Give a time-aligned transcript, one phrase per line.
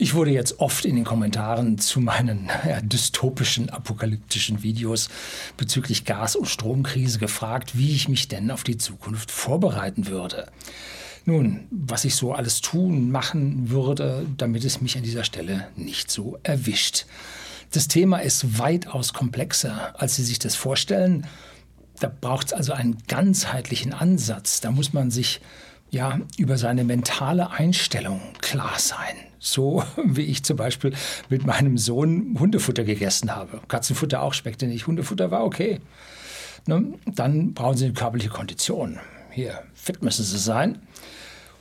[0.00, 5.08] Ich wurde jetzt oft in den Kommentaren zu meinen ja, dystopischen, apokalyptischen Videos
[5.56, 10.46] bezüglich Gas- und Stromkrise gefragt, wie ich mich denn auf die Zukunft vorbereiten würde.
[11.24, 16.12] Nun, was ich so alles tun, machen würde, damit es mich an dieser Stelle nicht
[16.12, 17.06] so erwischt.
[17.72, 21.26] Das Thema ist weitaus komplexer, als Sie sich das vorstellen.
[21.98, 24.60] Da braucht es also einen ganzheitlichen Ansatz.
[24.60, 25.40] Da muss man sich
[25.90, 29.27] ja über seine mentale Einstellung klar sein.
[29.38, 30.92] So wie ich zum Beispiel
[31.28, 33.60] mit meinem Sohn Hundefutter gegessen habe.
[33.68, 34.86] Katzenfutter auch schmeckte nicht.
[34.86, 35.80] Hundefutter war okay.
[36.66, 36.94] Ne?
[37.06, 38.98] Dann brauchen Sie eine körperliche Kondition.
[39.30, 40.78] Hier, fit müssen Sie sein,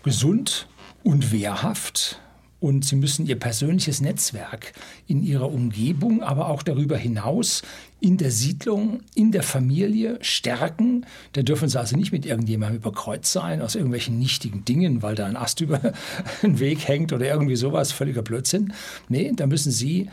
[0.04, 0.68] gesund
[1.04, 2.20] und wehrhaft
[2.60, 4.74] und sie müssen ihr persönliches Netzwerk
[5.08, 7.62] in ihrer Umgebung, aber auch darüber hinaus
[8.00, 11.06] in der Siedlung, in der Familie stärken.
[11.34, 15.26] Da dürfen sie also nicht mit irgendjemandem überkreuzt sein aus irgendwelchen nichtigen Dingen, weil da
[15.26, 15.94] ein Ast über
[16.42, 18.74] den Weg hängt oder irgendwie sowas, völliger Blödsinn.
[19.08, 20.10] Nee, da müssen sie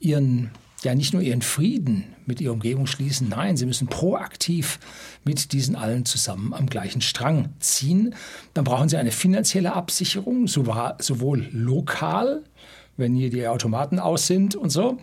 [0.00, 0.50] ihren
[0.84, 4.78] ja nicht nur ihren Frieden mit ihrer Umgebung schließen, nein, sie müssen proaktiv
[5.24, 8.14] mit diesen allen zusammen am gleichen Strang ziehen.
[8.54, 12.42] Dann brauchen sie eine finanzielle Absicherung, sowohl lokal,
[12.96, 14.98] wenn hier die Automaten aus sind und so,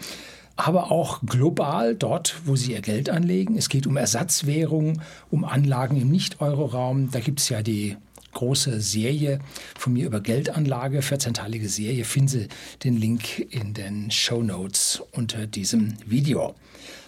[0.55, 3.57] aber auch global dort, wo sie ihr Geld anlegen.
[3.57, 7.09] Es geht um Ersatzwährung, um Anlagen im Nicht-Euro-Raum.
[7.11, 7.97] Da gibt es ja die
[8.31, 9.39] große Serie
[9.77, 12.05] von mir über Geldanlage, 14-teilige Serie.
[12.05, 12.47] Finden Sie
[12.83, 16.55] den Link in den Show Notes unter diesem Video.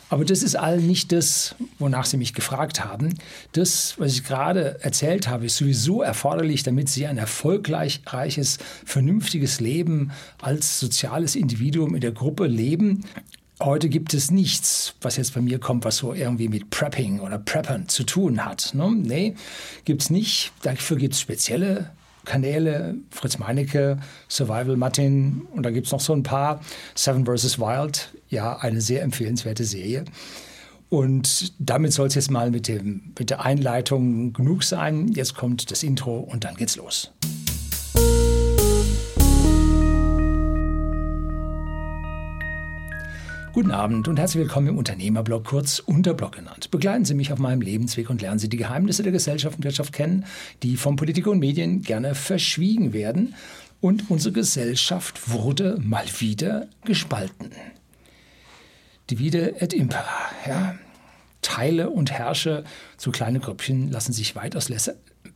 [0.10, 3.16] Aber das ist all nicht das, wonach Sie mich gefragt haben.
[3.54, 10.12] Das, was ich gerade erzählt habe, ist sowieso erforderlich, damit Sie ein erfolgreiches, vernünftiges Leben
[10.40, 13.06] als soziales Individuum in der Gruppe leben.
[13.62, 17.38] Heute gibt es nichts, was jetzt bei mir kommt, was so irgendwie mit Prepping oder
[17.38, 18.74] Preppern zu tun hat.
[18.74, 18.92] Ne?
[18.92, 19.36] Nee,
[19.86, 20.52] gibt es nicht.
[20.64, 21.92] Dafür gibt es spezielle
[22.26, 26.62] Kanäle, Fritz Meinecke, Survival Martin und da gibt es noch so ein paar.
[26.96, 27.60] Seven vs.
[27.60, 30.06] Wild, ja, eine sehr empfehlenswerte Serie.
[30.90, 35.08] Und damit soll es jetzt mal mit, dem, mit der Einleitung genug sein.
[35.10, 37.12] Jetzt kommt das Intro und dann geht's los.
[43.54, 46.72] Guten Abend und herzlich willkommen im Unternehmerblog, kurz Unterblog genannt.
[46.72, 49.94] Begleiten Sie mich auf meinem Lebensweg und lernen Sie die Geheimnisse der Gesellschaft und Wirtschaft
[49.94, 50.26] kennen,
[50.64, 53.36] die von Politik und Medien gerne verschwiegen werden.
[53.80, 57.52] Und unsere Gesellschaft wurde mal wieder gespalten.
[59.12, 60.74] Divide et impera, ja.
[61.44, 62.64] Teile und herrsche,
[62.98, 64.68] so kleine Grüppchen lassen sich weitaus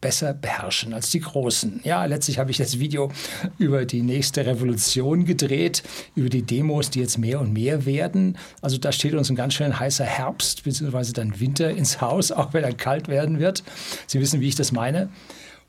[0.02, 1.82] besser beherrschen als die Großen.
[1.84, 3.12] Ja, letztlich habe ich das Video
[3.58, 5.84] über die nächste Revolution gedreht,
[6.16, 8.38] über die Demos, die jetzt mehr und mehr werden.
[8.62, 11.14] Also da steht uns ein ganz schön heißer Herbst bzw.
[11.14, 13.64] dann Winter ins Haus, auch wenn er kalt werden wird.
[14.08, 15.10] Sie wissen, wie ich das meine.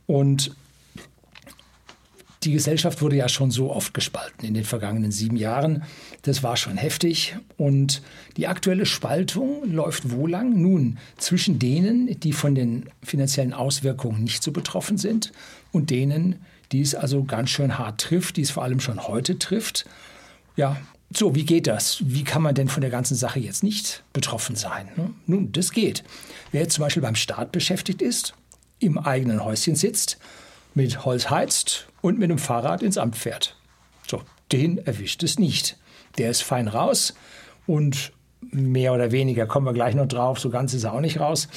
[0.06, 0.52] Und
[2.48, 5.82] die Gesellschaft wurde ja schon so oft gespalten in den vergangenen sieben Jahren.
[6.22, 7.36] Das war schon heftig.
[7.58, 8.00] Und
[8.38, 10.58] die aktuelle Spaltung läuft wo lang?
[10.58, 15.30] Nun, zwischen denen, die von den finanziellen Auswirkungen nicht so betroffen sind
[15.72, 16.36] und denen,
[16.72, 19.84] die es also ganz schön hart trifft, die es vor allem schon heute trifft.
[20.56, 20.78] Ja,
[21.14, 21.98] so, wie geht das?
[22.00, 24.88] Wie kann man denn von der ganzen Sache jetzt nicht betroffen sein?
[24.96, 25.10] Ne?
[25.26, 26.02] Nun, das geht.
[26.50, 28.32] Wer jetzt zum Beispiel beim Staat beschäftigt ist,
[28.78, 30.16] im eigenen Häuschen sitzt,
[30.74, 33.56] mit Holz heizt und mit dem Fahrrad ins Amt fährt.
[34.06, 35.76] So, den erwischt es nicht.
[36.16, 37.14] Der ist fein raus
[37.66, 41.20] und mehr oder weniger kommen wir gleich noch drauf, so ganz ist er auch nicht
[41.20, 41.48] raus.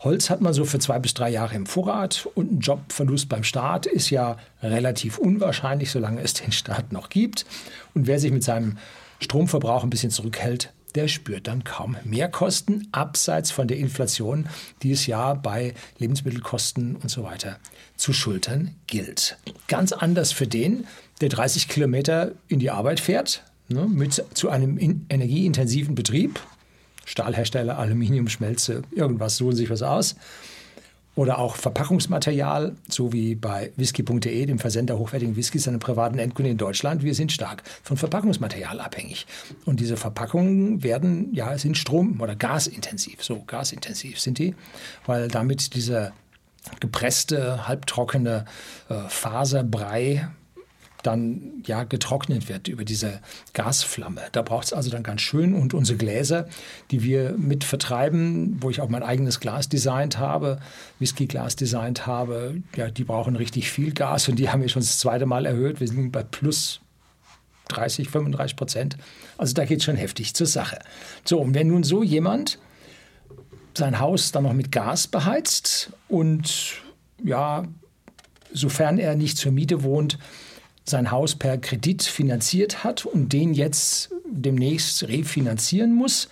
[0.00, 3.42] Holz hat man so für zwei bis drei Jahre im Vorrat und ein Jobverlust beim
[3.42, 7.46] Staat ist ja relativ unwahrscheinlich, solange es den Staat noch gibt.
[7.94, 8.78] Und wer sich mit seinem
[9.20, 14.48] Stromverbrauch ein bisschen zurückhält, der spürt dann kaum Mehrkosten, abseits von der Inflation,
[14.82, 17.60] die es ja bei Lebensmittelkosten und so weiter
[17.96, 19.38] zu schultern gilt.
[19.68, 20.88] Ganz anders für den,
[21.20, 26.40] der 30 Kilometer in die Arbeit fährt, ne, mit, zu einem in, energieintensiven Betrieb,
[27.04, 30.16] Stahlhersteller, Aluminiumschmelze, irgendwas, suchen sich was aus
[31.18, 36.58] oder auch Verpackungsmaterial, so wie bei whisky.de, dem Versender hochwertigen Whiskys an privaten Endkunden in
[36.58, 37.02] Deutschland.
[37.02, 39.26] Wir sind stark von Verpackungsmaterial abhängig.
[39.64, 43.24] Und diese Verpackungen werden, ja, sind Strom- oder Gasintensiv.
[43.24, 44.54] So, gasintensiv sind die,
[45.06, 46.12] weil damit dieser
[46.78, 48.44] gepresste, halbtrockene
[48.88, 50.28] äh, Faserbrei
[51.02, 53.20] dann ja getrocknet wird über diese
[53.52, 54.22] Gasflamme.
[54.32, 56.48] Da braucht es also dann ganz schön und unsere Gläser,
[56.90, 60.60] die wir mit vertreiben, wo ich auch mein eigenes Glas designt habe,
[60.98, 64.98] Whiskyglas designt habe, ja, die brauchen richtig viel Gas und die haben wir schon das
[64.98, 65.80] zweite Mal erhöht.
[65.80, 66.80] Wir sind bei plus
[67.68, 68.96] 30, 35 Prozent.
[69.36, 70.78] Also da geht es schon heftig zur Sache.
[71.24, 72.58] So, und wenn nun so jemand
[73.76, 76.74] sein Haus dann noch mit Gas beheizt und
[77.22, 77.64] ja,
[78.52, 80.18] sofern er nicht zur Miete wohnt,
[80.88, 86.28] sein Haus per Kredit finanziert hat und den jetzt demnächst refinanzieren muss.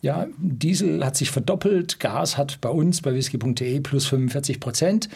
[0.00, 5.08] Ja, Diesel hat sich verdoppelt, Gas hat bei uns bei whisky.de plus 45 Prozent.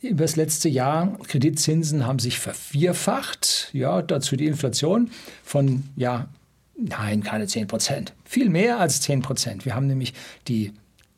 [0.00, 3.70] Über das letzte Jahr Kreditzinsen haben sich vervierfacht.
[3.72, 5.10] Ja, dazu die Inflation
[5.42, 6.28] von, ja,
[6.76, 8.12] nein, keine 10 Prozent.
[8.24, 9.64] Viel mehr als 10 Prozent.
[9.64, 10.14] Wir haben nämlich
[10.46, 10.72] die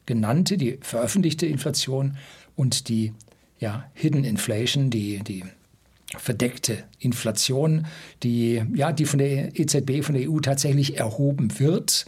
[0.07, 2.17] genannte, die veröffentlichte Inflation
[2.57, 3.13] und die
[3.59, 5.45] ja, Hidden Inflation, die, die
[6.19, 7.87] verdeckte Inflation,
[8.23, 12.07] die, ja, die von der EZB, von der EU tatsächlich erhoben wird.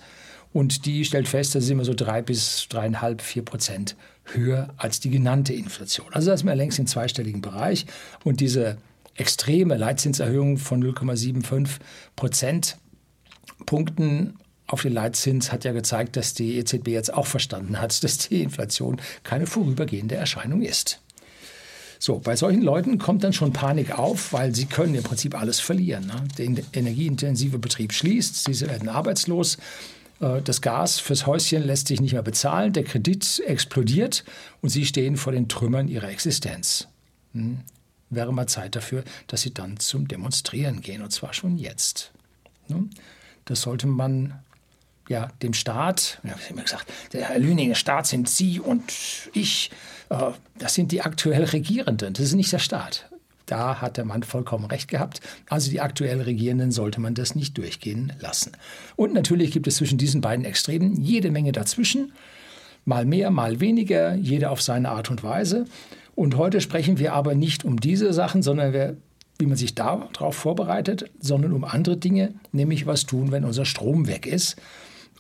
[0.53, 5.01] Und die stellt fest, das ist immer so drei bis dreieinhalb, vier Prozent höher als
[5.01, 6.07] die genannte Inflation.
[6.13, 7.87] Also da sind wir längst im zweistelligen Bereich.
[8.25, 8.77] Und diese
[9.15, 11.79] extreme Leitzinserhöhung von 0,75
[12.17, 18.19] Prozentpunkten auf den Leitzins hat ja gezeigt, dass die EZB jetzt auch verstanden hat, dass
[18.19, 21.01] die Inflation keine vorübergehende Erscheinung ist.
[22.05, 25.61] So, bei solchen Leuten kommt dann schon Panik auf, weil sie können im Prinzip alles
[25.61, 26.07] verlieren.
[26.07, 26.25] Ne?
[26.37, 29.57] Der energieintensive Betrieb schließt, sie werden arbeitslos,
[30.19, 34.25] äh, das Gas fürs Häuschen lässt sich nicht mehr bezahlen, der Kredit explodiert
[34.63, 36.89] und sie stehen vor den Trümmern ihrer Existenz.
[37.35, 37.61] Hm.
[38.11, 42.11] Wäre mal Zeit dafür, dass sie dann zum Demonstrieren gehen, und zwar schon jetzt.
[42.67, 42.89] Ne?
[43.45, 44.35] Das sollte man
[45.13, 48.83] ja, dem Staat, ich habe immer gesagt, der Herr Lüning, der Staat sind Sie und
[49.35, 49.71] ich,
[50.09, 53.09] äh, das sind die aktuell Regierenden, das ist nicht der Staat.
[53.45, 55.21] Da hat der Mann vollkommen recht gehabt.
[55.51, 58.53] Also die aktuell Regierenden sollte man das nicht durchgehen lassen.
[58.97, 62.13] Und natürlich gibt es zwischen diesen beiden Extremen jede Menge dazwischen.
[62.87, 65.67] Mal mehr, mal weniger, jeder auf seine Art und Weise.
[66.15, 68.97] Und heute sprechen wir aber nicht um diese Sachen, sondern wir,
[69.39, 74.07] wie man sich darauf vorbereitet, sondern um andere Dinge, nämlich was tun, wenn unser Strom
[74.07, 74.57] weg ist.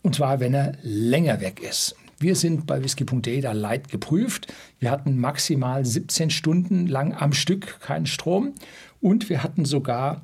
[0.02, 1.94] Und zwar, wenn er länger weg ist.
[2.18, 4.52] Wir sind bei whisky.de da leid geprüft.
[4.78, 8.54] Wir hatten maximal 17 Stunden lang am Stück keinen Strom
[9.00, 10.22] und wir hatten sogar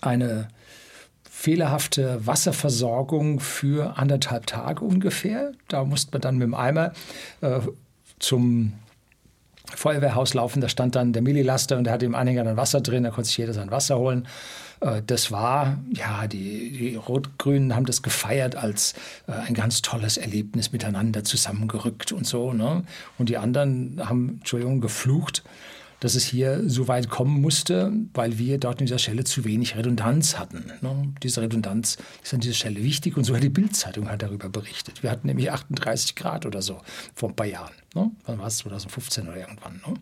[0.00, 0.48] eine
[1.28, 5.52] fehlerhafte Wasserversorgung für anderthalb Tage ungefähr.
[5.68, 6.92] Da musste man dann mit dem Eimer
[7.40, 7.60] äh,
[8.18, 8.72] zum
[9.74, 10.60] Feuerwehrhaus laufen.
[10.60, 13.02] Da stand dann der Millilaster und der hatte im Anhänger dann Wasser drin.
[13.02, 14.26] Da konnte sich jeder sein Wasser holen.
[14.80, 18.94] Äh, das war, ja, die, die Rot-Grünen haben das gefeiert als
[19.26, 22.52] äh, ein ganz tolles Erlebnis miteinander zusammengerückt und so.
[22.52, 22.84] Ne?
[23.18, 25.42] Und die anderen haben, Entschuldigung, geflucht,
[26.00, 29.76] dass es hier so weit kommen musste, weil wir dort an dieser Stelle zu wenig
[29.76, 30.70] Redundanz hatten.
[30.82, 31.14] Ne?
[31.22, 35.02] Diese Redundanz ist an dieser Stelle wichtig und sogar die Bildzeitung hat darüber berichtet.
[35.02, 36.80] Wir hatten nämlich 38 Grad oder so
[37.14, 37.72] vor ein paar Jahren.
[37.94, 38.10] Ne?
[38.26, 38.58] Wann war es?
[38.58, 39.80] 2015 oder irgendwann.
[39.86, 39.94] Ne?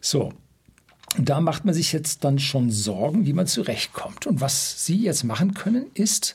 [0.00, 0.32] So,
[1.18, 4.26] da macht man sich jetzt dann schon Sorgen, wie man zurechtkommt.
[4.26, 6.34] Und was Sie jetzt machen können, ist,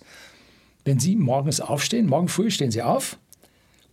[0.85, 3.17] wenn Sie morgens aufstehen, morgen früh stehen Sie auf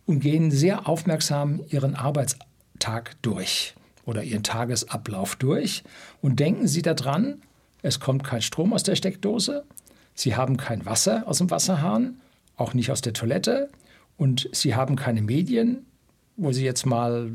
[0.05, 3.75] und gehen sehr aufmerksam Ihren Arbeitstag durch
[4.05, 5.83] oder Ihren Tagesablauf durch
[6.21, 7.41] und denken Sie daran,
[7.81, 9.65] es kommt kein Strom aus der Steckdose,
[10.13, 12.19] Sie haben kein Wasser aus dem Wasserhahn,
[12.55, 13.69] auch nicht aus der Toilette
[14.17, 15.85] und Sie haben keine Medien,
[16.37, 17.29] wo sie jetzt mal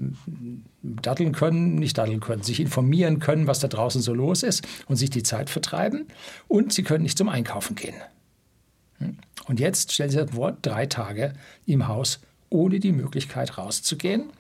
[0.83, 4.97] datteln können, nicht datteln können, sich informieren können, was da draußen so los ist und
[4.97, 6.07] sich die Zeit vertreiben.
[6.49, 7.97] Und sie können nicht zum Einkaufen gehen.
[8.99, 9.19] Hm?
[9.49, 11.35] Und jetzt stellen Sie sich vor, drei Tage
[11.67, 14.31] im Haus ohne die Möglichkeit rauszugehen,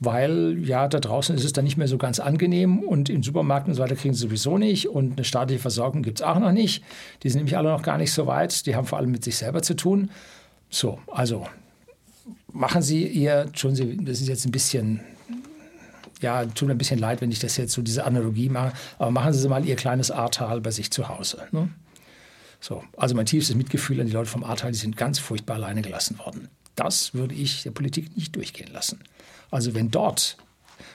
[0.00, 3.68] weil ja, da draußen ist es dann nicht mehr so ganz angenehm und im Supermarkt
[3.68, 6.52] und so weiter kriegen sie sowieso nicht und eine staatliche Versorgung gibt es auch noch
[6.52, 6.82] nicht.
[7.22, 9.36] Die sind nämlich alle noch gar nicht so weit, die haben vor allem mit sich
[9.36, 10.10] selber zu tun.
[10.70, 11.46] So, also
[12.52, 15.00] machen Sie ihr, schon Sie, das ist jetzt ein bisschen,
[16.20, 19.10] ja, tut mir ein bisschen leid, wenn ich das jetzt so diese Analogie mache, aber
[19.10, 21.46] machen Sie mal Ihr kleines Ahrtal bei sich zu Hause.
[21.52, 21.68] Ne?
[22.60, 25.82] So, also mein tiefstes Mitgefühl an die Leute vom Ahrtal, die sind ganz furchtbar alleine
[25.82, 26.48] gelassen worden.
[26.76, 29.00] Das würde ich der Politik nicht durchgehen lassen.
[29.50, 30.36] Also wenn dort,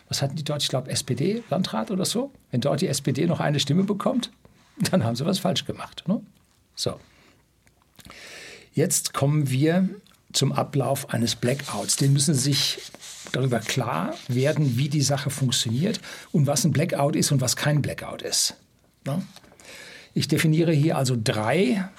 [0.07, 3.39] was hatten die dort, ich glaube SPD, Landrat oder so, wenn dort die SPD noch
[3.39, 4.31] eine Stimme bekommt,
[4.91, 6.03] dann haben sie was falsch gemacht.
[6.07, 6.21] Ne?
[6.75, 6.99] So.
[8.73, 9.89] Jetzt kommen wir
[10.35, 11.95] zum Ablauf eines Blackouts.
[11.95, 12.79] Den müssen Sie sich
[13.31, 15.99] darüber klar werden, wie die Sache funktioniert
[16.31, 18.55] und was ein Blackout ist und was kein Blackout ist.
[20.13, 21.89] Ich definiere hier also drei,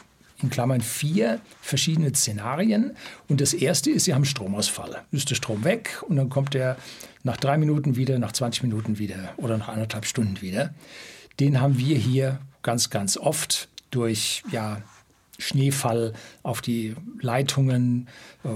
[0.43, 2.97] in Klammern vier verschiedene Szenarien.
[3.29, 5.03] Und das erste ist, Sie haben Stromausfall.
[5.11, 6.77] Ist der Strom weg und dann kommt er
[7.23, 10.75] nach drei Minuten wieder, nach 20 Minuten wieder oder nach anderthalb Stunden wieder.
[11.41, 14.83] Den haben wir hier ganz, ganz oft durch ja,
[15.39, 16.13] Schneefall
[16.43, 18.09] auf die Leitungen,
[18.45, 18.49] äh,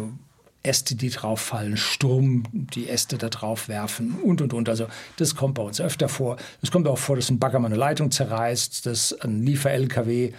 [0.63, 4.69] Äste, die drauf fallen, Sturm, die Äste da drauf werfen und und und.
[4.69, 6.37] Also das kommt bei uns öfter vor.
[6.61, 10.33] Es kommt auch vor, dass ein Bagger mal eine Leitung zerreißt, dass ein Liefer-LKW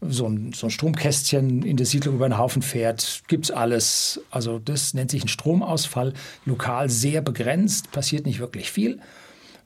[0.00, 3.22] so ein, so ein Stromkästchen in der Siedlung über den Haufen fährt.
[3.28, 4.20] Gibt es alles.
[4.30, 6.12] Also das nennt sich ein Stromausfall.
[6.44, 8.98] Lokal sehr begrenzt, passiert nicht wirklich viel.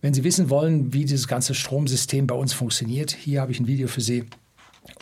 [0.03, 3.67] Wenn Sie wissen wollen, wie dieses ganze Stromsystem bei uns funktioniert, hier habe ich ein
[3.67, 4.27] Video für Sie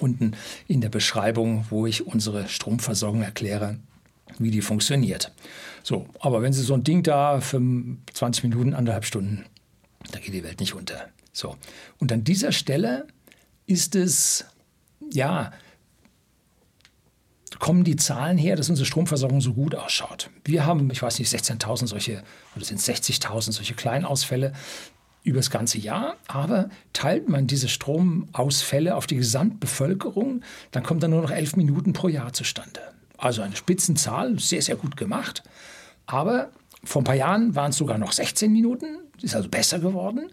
[0.01, 0.33] unten
[0.69, 3.79] in der Beschreibung, wo ich unsere Stromversorgung erkläre,
[4.39, 5.33] wie die funktioniert.
[5.83, 7.61] So, aber wenn Sie so ein Ding da für
[8.13, 9.45] 20 Minuten, anderthalb Stunden,
[10.11, 11.09] da geht die Welt nicht unter.
[11.33, 11.57] So,
[11.99, 13.07] und an dieser Stelle
[13.67, 14.45] ist es,
[15.13, 15.53] ja,
[17.59, 20.31] kommen die Zahlen her, dass unsere Stromversorgung so gut ausschaut.
[20.45, 22.23] Wir haben, ich weiß nicht, 16.000 solche,
[22.57, 24.53] oder sind 60.000 solche Kleinausfälle
[25.25, 26.17] über das ganze Jahr.
[26.29, 31.93] Aber teilt man diese Stromausfälle auf die Gesamtbevölkerung, dann kommt dann nur noch elf Minuten
[31.93, 32.81] pro Jahr zustande.
[33.19, 35.43] Also eine Spitzenzahl, sehr, sehr gut gemacht.
[36.07, 36.51] Aber
[36.85, 40.31] vor ein paar Jahren waren es sogar noch 16 Minuten, ist also besser geworden.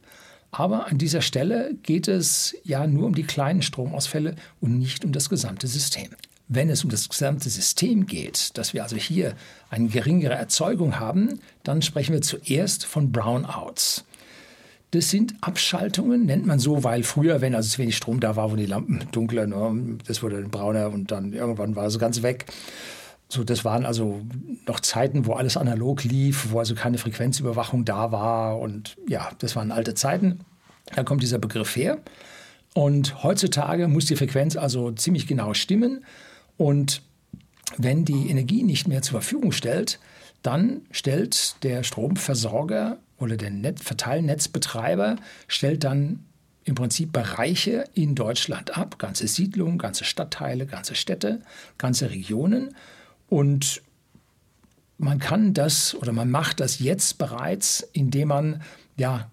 [0.52, 5.14] Aber an dieser Stelle geht es ja nur um die kleinen Stromausfälle und nicht um
[5.14, 6.10] das gesamte System.
[6.50, 9.36] Wenn es um das gesamte System geht, dass wir also hier
[9.70, 14.04] eine geringere Erzeugung haben, dann sprechen wir zuerst von Brownouts.
[14.92, 18.60] Das sind Abschaltungen, nennt man so, weil früher, wenn also wenig Strom da war, wurden
[18.60, 19.98] die Lampen dunkler, ne?
[20.06, 22.46] das wurde dann brauner und dann irgendwann war es ganz weg.
[23.30, 24.20] So, das waren also
[24.68, 28.60] noch Zeiten, wo alles analog lief, wo also keine Frequenzüberwachung da war.
[28.60, 30.42] Und ja, das waren alte Zeiten.
[30.94, 32.00] Da kommt dieser Begriff her.
[32.74, 36.04] Und heutzutage muss die Frequenz also ziemlich genau stimmen.
[36.58, 37.04] Und
[37.78, 40.00] wenn die Energie nicht mehr zur Verfügung stellt,
[40.44, 46.26] dann stellt der Stromversorger oder der Net Verteilnetzbetreiber stellt dann
[46.64, 51.42] im Prinzip Bereiche in Deutschland ab, ganze Siedlungen, ganze Stadtteile, ganze Städte,
[51.78, 52.76] ganze Regionen.
[53.30, 53.82] Und
[54.98, 58.62] man kann das oder man macht das jetzt bereits, indem man
[58.98, 59.32] ja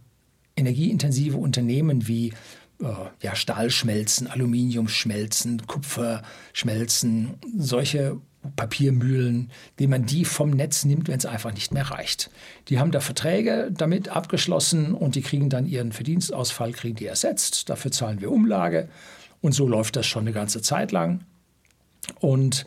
[0.57, 2.33] energieintensive Unternehmen wie
[2.81, 2.87] äh,
[3.23, 8.19] ja, Stahlschmelzen, Aluminiumschmelzen, Kupferschmelzen, solche
[8.57, 12.31] Papiermühlen, wie man die vom Netz nimmt, wenn es einfach nicht mehr reicht.
[12.69, 17.69] Die haben da Verträge damit abgeschlossen und die kriegen dann ihren Verdienstausfall, kriegen die ersetzt.
[17.69, 18.89] Dafür zahlen wir Umlage
[19.41, 21.25] und so läuft das schon eine ganze Zeit lang.
[22.21, 22.65] Und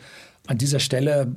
[0.47, 1.35] an dieser Stelle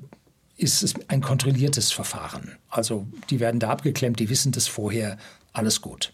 [0.57, 2.57] ist es ein kontrolliertes Verfahren.
[2.69, 5.17] Also die werden da abgeklemmt, die wissen das vorher,
[5.53, 6.13] alles gut.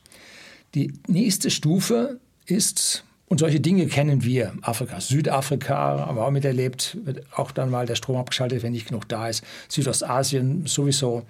[0.75, 6.99] Die nächste Stufe ist, und solche Dinge kennen wir, Afrika, Südafrika haben wir auch miterlebt,
[7.05, 9.45] wird auch dann mal der Strom abgeschaltet, wenn nicht genug da ist.
[9.69, 11.23] Südostasien sowieso.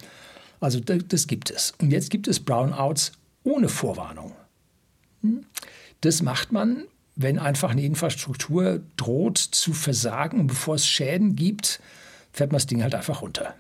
[0.61, 1.75] Also das gibt es.
[1.78, 3.12] Und jetzt gibt es Brownouts
[3.45, 4.33] ohne Vorwarnung.
[5.21, 5.45] Hm?
[6.00, 6.85] Das macht man,
[7.16, 11.83] wenn einfach eine Infrastruktur droht zu versagen und bevor es Schäden gibt,
[12.33, 13.54] fährt man das Ding halt einfach runter.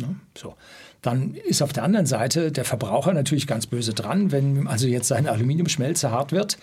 [0.00, 0.14] Ne?
[0.36, 0.54] So.
[1.02, 5.08] Dann ist auf der anderen Seite der Verbraucher natürlich ganz böse dran, wenn also jetzt
[5.08, 6.56] seine Aluminiumschmelze hart wird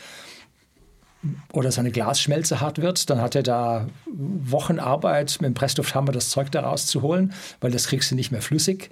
[1.53, 6.51] oder seine Glasschmelze hart wird, dann hat er da Wochenarbeit mit dem Presslufthammer das Zeug
[6.51, 8.91] da rauszuholen, weil das kriegst du nicht mehr flüssig.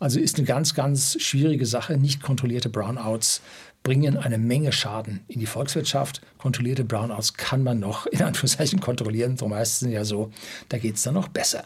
[0.00, 1.96] Also ist eine ganz, ganz schwierige Sache.
[1.96, 3.40] Nicht kontrollierte Brownouts
[3.82, 6.20] bringen eine Menge Schaden in die Volkswirtschaft.
[6.38, 9.36] Kontrollierte Brownouts kann man noch in Anführungszeichen kontrollieren.
[9.36, 10.30] So meistens ja so,
[10.68, 11.64] da geht es dann noch besser.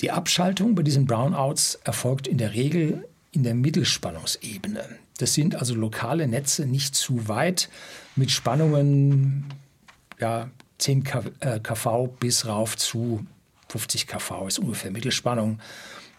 [0.00, 4.84] Die Abschaltung bei diesen Brownouts erfolgt in der Regel in der Mittelspannungsebene.
[5.18, 7.68] Das sind also lokale Netze nicht zu weit
[8.16, 9.44] mit Spannungen
[10.20, 13.26] ja, 10 kV bis rauf zu
[13.68, 15.58] 50 kV ist ungefähr Mittelspannung.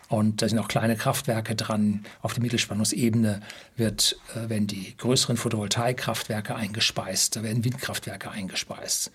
[0.08, 2.06] Und da sind auch kleine Kraftwerke dran.
[2.22, 3.42] Auf der Mittelspannungsebene
[3.76, 9.12] wird, äh, werden die größeren Photovoltaikkraftwerke eingespeist, da werden Windkraftwerke eingespeist.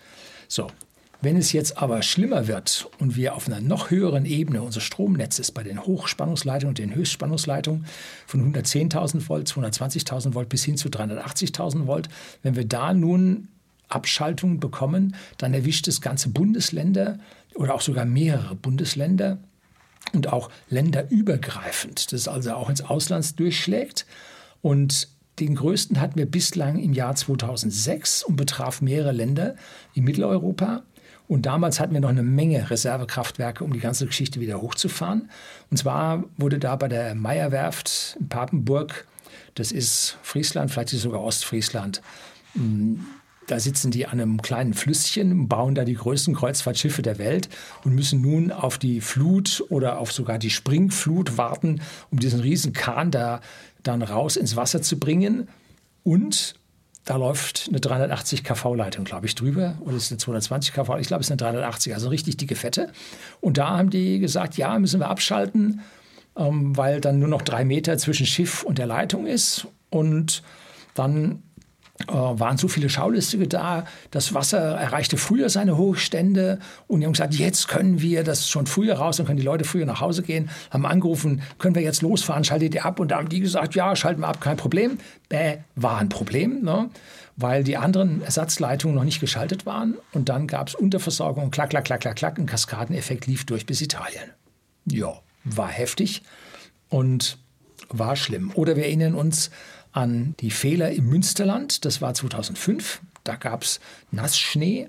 [0.48, 0.68] So,
[1.22, 5.38] wenn es jetzt aber schlimmer wird und wir auf einer noch höheren Ebene unser Stromnetz
[5.38, 7.86] ist bei den Hochspannungsleitungen und den Höchstspannungsleitungen
[8.26, 12.08] von 110.000 Volt, 220.000 Volt bis hin zu 380.000 Volt,
[12.42, 13.48] wenn wir da nun
[13.88, 17.18] Abschaltungen bekommen, dann erwischt es ganze Bundesländer
[17.54, 19.38] oder auch sogar mehrere Bundesländer
[20.12, 24.06] und auch länderübergreifend, das also auch ins Ausland durchschlägt.
[24.62, 25.08] Und
[25.38, 29.56] den größten hatten wir bislang im Jahr 2006 und betraf mehrere Länder
[29.94, 30.82] in Mitteleuropa.
[31.30, 35.30] Und damals hatten wir noch eine Menge Reservekraftwerke, um die ganze Geschichte wieder hochzufahren.
[35.70, 39.06] Und zwar wurde da bei der Meierwerft in Papenburg,
[39.54, 42.02] das ist Friesland, vielleicht ist sogar Ostfriesland,
[42.54, 43.06] hm,
[43.46, 47.48] da sitzen die an einem kleinen Flüsschen, bauen da die größten Kreuzfahrtschiffe der Welt
[47.84, 52.72] und müssen nun auf die Flut oder auf sogar die Springflut warten, um diesen riesen
[52.72, 53.40] Kahn da
[53.84, 55.46] dann raus ins Wasser zu bringen.
[56.02, 56.54] Und
[57.04, 59.78] da läuft eine 380 kV-Leitung, glaube ich, drüber.
[59.80, 60.98] Oder ist eine 220 kV?
[60.98, 62.92] Ich glaube, es ist eine 380, also richtig dicke Fette.
[63.40, 65.80] Und da haben die gesagt, ja, müssen wir abschalten,
[66.36, 69.66] ähm, weil dann nur noch drei Meter zwischen Schiff und der Leitung ist.
[69.88, 70.42] Und
[70.94, 71.42] dann
[72.08, 73.84] waren so viele Schaulustige da.
[74.10, 78.66] Das Wasser erreichte früher seine Hochstände und die haben gesagt, jetzt können wir das schon
[78.66, 80.50] früher raus, dann können die Leute früher nach Hause gehen.
[80.70, 83.00] Haben angerufen, können wir jetzt losfahren, schaltet ihr ab?
[83.00, 84.98] Und da haben die gesagt, ja, schalten wir ab, kein Problem.
[85.28, 86.90] Bäh, war ein Problem, ne?
[87.36, 89.96] weil die anderen Ersatzleitungen noch nicht geschaltet waren.
[90.12, 92.38] Und dann gab es Unterversorgung klack, klack, klack, klack, klack.
[92.38, 94.30] Ein Kaskadeneffekt lief durch bis Italien.
[94.86, 96.22] Ja, war heftig
[96.88, 97.38] und
[97.88, 98.52] war schlimm.
[98.54, 99.50] Oder wir erinnern uns
[99.92, 101.84] an die Fehler im Münsterland.
[101.84, 103.00] Das war 2005.
[103.24, 103.80] Da gab es
[104.10, 104.88] Nassschnee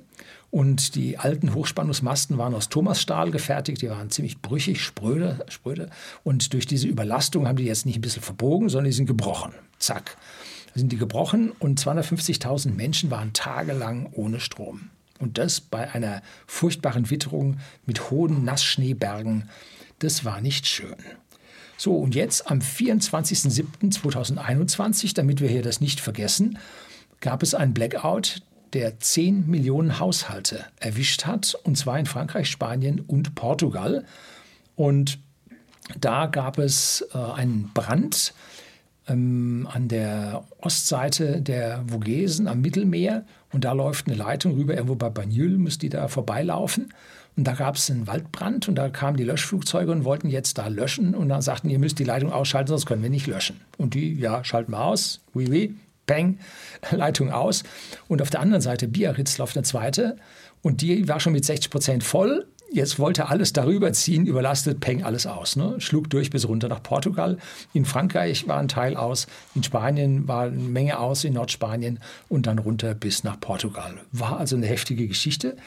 [0.51, 3.81] und die alten Hochspannungsmasten waren aus Thomasstahl gefertigt.
[3.81, 5.89] Die waren ziemlich brüchig, spröde, spröde.
[6.24, 9.53] Und durch diese Überlastung haben die jetzt nicht ein bisschen verbogen, sondern die sind gebrochen.
[9.79, 10.17] Zack.
[10.74, 14.89] Da sind die gebrochen und 250.000 Menschen waren tagelang ohne Strom.
[15.20, 19.50] Und das bei einer furchtbaren Witterung mit hohen Nassschneebergen.
[20.00, 20.96] Das war nicht schön.
[21.81, 26.59] So, und jetzt am 24.07.2021, damit wir hier das nicht vergessen,
[27.21, 33.00] gab es einen Blackout, der 10 Millionen Haushalte erwischt hat, und zwar in Frankreich, Spanien
[33.00, 34.05] und Portugal.
[34.75, 35.17] Und
[36.00, 38.35] da gab es äh, einen Brand
[39.07, 44.93] ähm, an der Ostseite der Vogesen am Mittelmeer und da läuft eine Leitung rüber, irgendwo
[44.93, 46.93] bei Bagneux muss die da vorbeilaufen.
[47.41, 50.67] Und da gab es einen Waldbrand und da kamen die Löschflugzeuge und wollten jetzt da
[50.67, 51.15] löschen.
[51.15, 53.60] Und dann sagten, ihr müsst die Leitung ausschalten, sonst können wir nicht löschen.
[53.79, 55.21] Und die, ja, schalten wir aus.
[55.33, 56.38] Oui, oui, peng,
[56.91, 57.63] Leitung aus.
[58.07, 60.17] Und auf der anderen Seite Biarritz läuft eine zweite.
[60.62, 62.45] Und die war schon mit 60 Prozent voll.
[62.71, 65.55] Jetzt wollte alles darüber ziehen, überlastet, peng, alles aus.
[65.55, 65.75] Ne?
[65.79, 67.38] Schlug durch bis runter nach Portugal.
[67.74, 72.45] In Frankreich war ein Teil aus, in Spanien war eine Menge aus, in Nordspanien und
[72.45, 73.95] dann runter bis nach Portugal.
[74.12, 75.57] War also eine heftige Geschichte.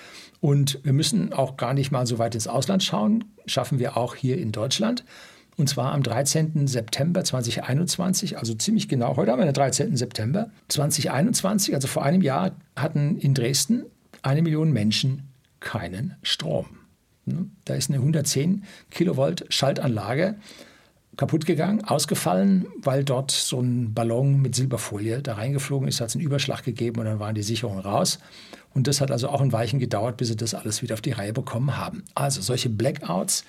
[0.44, 4.14] Und wir müssen auch gar nicht mal so weit ins Ausland schauen, schaffen wir auch
[4.14, 5.02] hier in Deutschland.
[5.56, 6.66] Und zwar am 13.
[6.66, 9.96] September 2021, also ziemlich genau, heute haben wir den 13.
[9.96, 13.86] September 2021, also vor einem Jahr hatten in Dresden
[14.20, 16.66] eine Million Menschen keinen Strom.
[17.26, 17.52] Hm?
[17.64, 20.34] Da ist eine 110 Kilovolt Schaltanlage
[21.16, 26.16] kaputt gegangen, ausgefallen, weil dort so ein Ballon mit Silberfolie da reingeflogen ist, hat es
[26.16, 28.18] einen Überschlag gegeben und dann waren die Sicherungen raus.
[28.74, 31.12] Und das hat also auch ein Weichen gedauert, bis sie das alles wieder auf die
[31.12, 32.02] Reihe bekommen haben.
[32.14, 33.44] Also solche Blackouts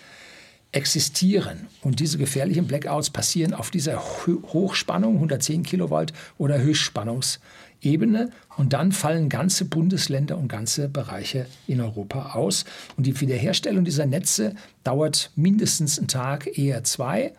[0.72, 1.68] existieren.
[1.82, 8.30] Und diese gefährlichen Blackouts passieren auf dieser Hochspannung, 110 Kilovolt oder Höchstspannungsebene.
[8.58, 12.66] Und dann fallen ganze Bundesländer und ganze Bereiche in Europa aus.
[12.98, 17.34] Und die Wiederherstellung dieser Netze dauert mindestens einen Tag, eher zwei.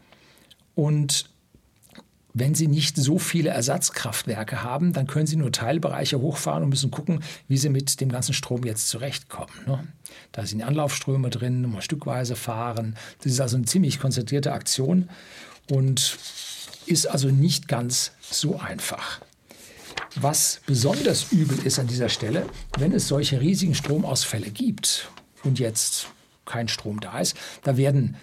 [0.77, 1.31] Und
[2.35, 6.91] wenn Sie nicht so viele Ersatzkraftwerke haben, dann können Sie nur Teilbereiche hochfahren und müssen
[6.91, 9.55] gucken, wie Sie mit dem ganzen Strom jetzt zurechtkommen.
[9.67, 9.89] Ne?
[10.33, 12.95] Da sind Anlaufströme drin, mal stückweise fahren.
[13.23, 15.09] Das ist also eine ziemlich konzentrierte Aktion
[15.71, 16.19] und
[16.85, 19.23] ist also nicht ganz so einfach.
[20.15, 22.47] Was besonders übel ist an dieser Stelle,
[22.79, 25.11] wenn es solche riesigen Stromausfälle gibt
[25.43, 26.09] und jetzt
[26.45, 28.17] kein Strom da ist, da werden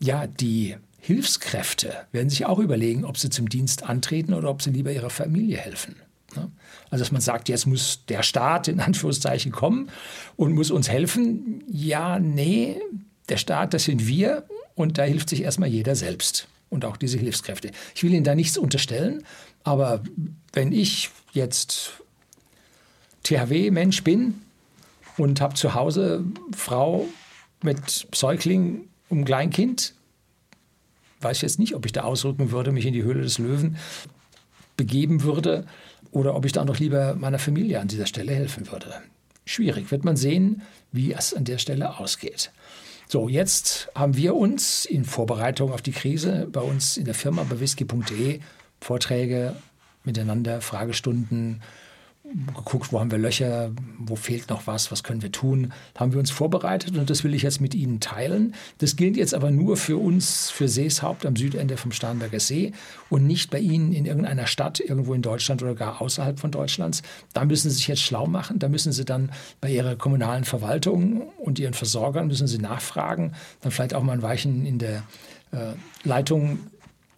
[0.00, 4.70] ja die Hilfskräfte werden sich auch überlegen, ob sie zum Dienst antreten oder ob sie
[4.70, 5.96] lieber ihrer Familie helfen.
[6.36, 6.48] Ne?
[6.90, 9.90] Also dass man sagt, jetzt muss der Staat in Anführungszeichen kommen
[10.36, 11.64] und muss uns helfen.
[11.66, 12.80] Ja, nee,
[13.28, 14.44] der Staat, das sind wir
[14.76, 17.72] und da hilft sich erstmal jeder selbst und auch diese Hilfskräfte.
[17.96, 19.24] Ich will Ihnen da nichts unterstellen,
[19.64, 20.04] aber
[20.52, 21.94] wenn ich jetzt
[23.24, 24.40] THW-Mensch bin
[25.16, 26.24] und habe zu Hause
[26.56, 27.08] Frau
[27.60, 29.94] mit Säugling und Kleinkind,
[31.22, 33.76] weiß jetzt nicht, ob ich da ausrücken würde, mich in die Höhle des Löwen
[34.76, 35.66] begeben würde
[36.10, 38.94] oder ob ich dann doch lieber meiner Familie an dieser Stelle helfen würde.
[39.44, 42.52] Schwierig, wird man sehen, wie es an der Stelle ausgeht.
[43.08, 47.44] So, jetzt haben wir uns in Vorbereitung auf die Krise bei uns in der Firma
[47.48, 48.40] bei whisky.de
[48.80, 49.54] Vorträge
[50.04, 51.60] miteinander, Fragestunden,
[52.54, 55.72] geguckt, wo haben wir Löcher, wo fehlt noch was, was können wir tun.
[55.96, 58.54] Haben wir uns vorbereitet und das will ich jetzt mit Ihnen teilen.
[58.78, 62.72] Das gilt jetzt aber nur für uns, für Seeshaupt am Südende vom Starnberger See
[63.10, 67.02] und nicht bei Ihnen in irgendeiner Stadt, irgendwo in Deutschland oder gar außerhalb von Deutschlands.
[67.32, 68.58] Da müssen Sie sich jetzt schlau machen.
[68.58, 73.32] Da müssen Sie dann bei Ihrer kommunalen Verwaltung und Ihren Versorgern müssen Sie nachfragen.
[73.60, 75.02] Dann vielleicht auch mal ein Weichen in der
[75.52, 76.58] äh, Leitung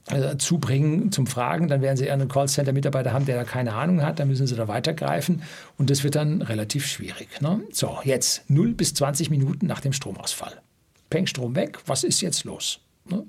[0.08, 4.18] äh, zubringen zum Fragen, dann werden Sie einen Callcenter-Mitarbeiter haben, der da keine Ahnung hat,
[4.18, 5.42] dann müssen Sie da weitergreifen
[5.78, 7.40] und das wird dann relativ schwierig.
[7.40, 7.62] Ne?
[7.72, 10.60] So, jetzt 0 bis 20 Minuten nach dem Stromausfall.
[11.08, 12.80] Peng Strom weg, was ist jetzt los?
[13.08, 13.24] Ne?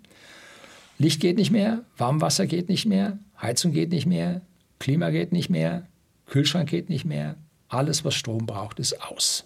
[0.97, 4.41] Licht geht nicht mehr, Warmwasser geht nicht mehr, Heizung geht nicht mehr,
[4.79, 5.87] Klima geht nicht mehr,
[6.27, 7.35] Kühlschrank geht nicht mehr,
[7.69, 9.45] alles, was Strom braucht, ist aus.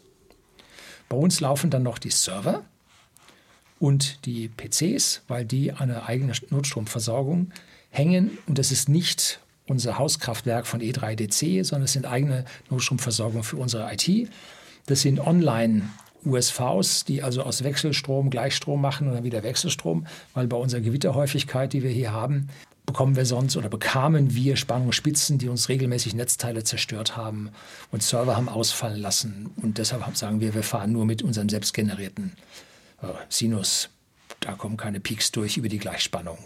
[1.10, 2.64] Bei uns laufen dann noch die Server,
[3.80, 7.52] und die PCs, weil die an einer eigenen Notstromversorgung
[7.90, 8.38] hängen.
[8.48, 13.92] Und das ist nicht unser Hauskraftwerk von E3DC, sondern es sind eigene Notstromversorgungen für unsere
[13.94, 14.30] IT.
[14.88, 20.58] Das sind Online-USVs, die also aus Wechselstrom Gleichstrom machen und dann wieder Wechselstrom, weil bei
[20.58, 22.50] unserer Gewitterhäufigkeit, die wir hier haben,
[22.88, 27.52] bekommen wir sonst oder bekamen wir Spannungsspitzen, die uns regelmäßig Netzteile zerstört haben
[27.92, 29.52] und Server haben ausfallen lassen.
[29.62, 32.34] Und deshalb sagen wir, wir fahren nur mit unserem selbstgenerierten
[33.30, 33.90] Sinus.
[34.40, 36.38] Da kommen keine Peaks durch über die Gleichspannung.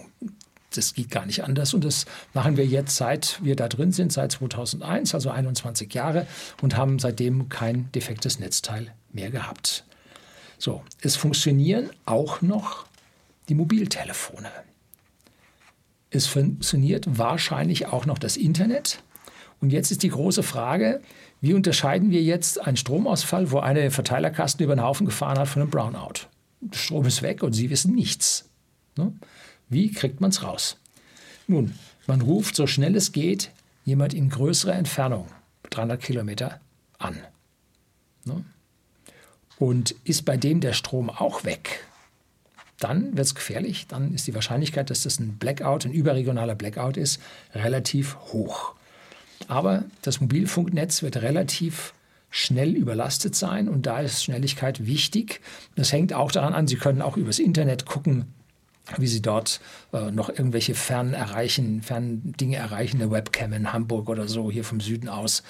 [0.71, 1.73] Das geht gar nicht anders.
[1.73, 6.25] Und das machen wir jetzt, seit wir da drin sind, seit 2001, also 21 Jahre,
[6.61, 9.85] und haben seitdem kein defektes Netzteil mehr gehabt.
[10.57, 12.85] So, es funktionieren auch noch
[13.49, 14.49] die Mobiltelefone.
[16.09, 19.03] Es funktioniert wahrscheinlich auch noch das Internet.
[19.59, 21.01] Und jetzt ist die große Frage,
[21.41, 25.61] wie unterscheiden wir jetzt einen Stromausfall, wo eine Verteilerkasten über den Haufen gefahren hat, von
[25.61, 26.27] einem Brownout?
[26.71, 28.49] Strom ist weg und Sie wissen nichts.
[28.97, 29.13] Ne?
[29.69, 30.77] Wie kriegt man es raus?
[31.47, 31.73] Nun,
[32.07, 33.51] man ruft so schnell es geht
[33.85, 35.27] jemand in größerer Entfernung,
[35.69, 36.59] 300 Kilometer,
[36.99, 37.17] an.
[38.25, 38.43] Ne?
[39.57, 41.85] Und ist bei dem der Strom auch weg,
[42.79, 43.87] dann wird es gefährlich.
[43.87, 47.21] Dann ist die Wahrscheinlichkeit, dass das ein Blackout, ein überregionaler Blackout ist,
[47.53, 48.75] relativ hoch.
[49.47, 51.93] Aber das Mobilfunknetz wird relativ
[52.35, 55.39] schnell überlastet sein und da ist Schnelligkeit wichtig.
[55.75, 58.25] Das hängt auch daran an, Sie können auch übers Internet gucken,
[58.97, 59.61] wie Sie dort
[59.93, 64.63] äh, noch irgendwelche fern erreichen, fern Dinge erreichen, eine Webcam in Hamburg oder so, hier
[64.63, 65.43] vom Süden aus.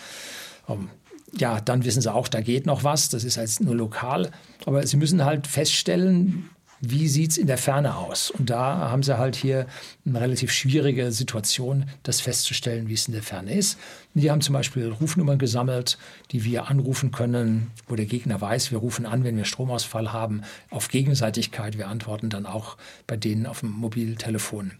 [0.67, 0.89] Ähm,
[1.31, 3.07] ja, dann wissen Sie auch, da geht noch was.
[3.07, 4.29] Das ist halt nur lokal.
[4.65, 6.49] Aber Sie müssen halt feststellen,
[6.85, 8.29] wie sieht es in der Ferne aus?
[8.29, 9.67] Und da haben sie halt hier
[10.05, 13.79] eine relativ schwierige Situation, das festzustellen, wie es in der Ferne ist.
[14.13, 15.97] Die haben zum Beispiel Rufnummern gesammelt,
[16.31, 20.41] die wir anrufen können, wo der Gegner weiß, wir rufen an, wenn wir Stromausfall haben,
[20.71, 21.77] auf Gegenseitigkeit.
[21.77, 22.75] Wir antworten dann auch
[23.07, 24.73] bei denen auf dem Mobiltelefon.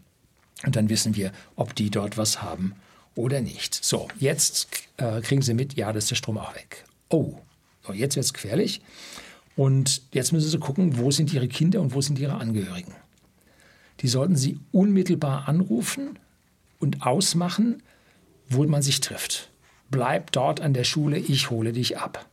[0.66, 2.74] Und dann wissen wir, ob die dort was haben
[3.14, 3.82] oder nicht.
[3.82, 6.84] So, jetzt äh, kriegen sie mit, ja, das ist der Strom auch weg.
[7.08, 7.38] Oh,
[7.86, 8.82] so, jetzt wird es gefährlich.
[9.56, 12.92] Und jetzt müssen Sie gucken, wo sind Ihre Kinder und wo sind Ihre Angehörigen.
[14.00, 16.18] Die sollten Sie unmittelbar anrufen
[16.80, 17.82] und ausmachen,
[18.48, 19.50] wo man sich trifft.
[19.90, 22.26] Bleib dort an der Schule, ich hole dich ab.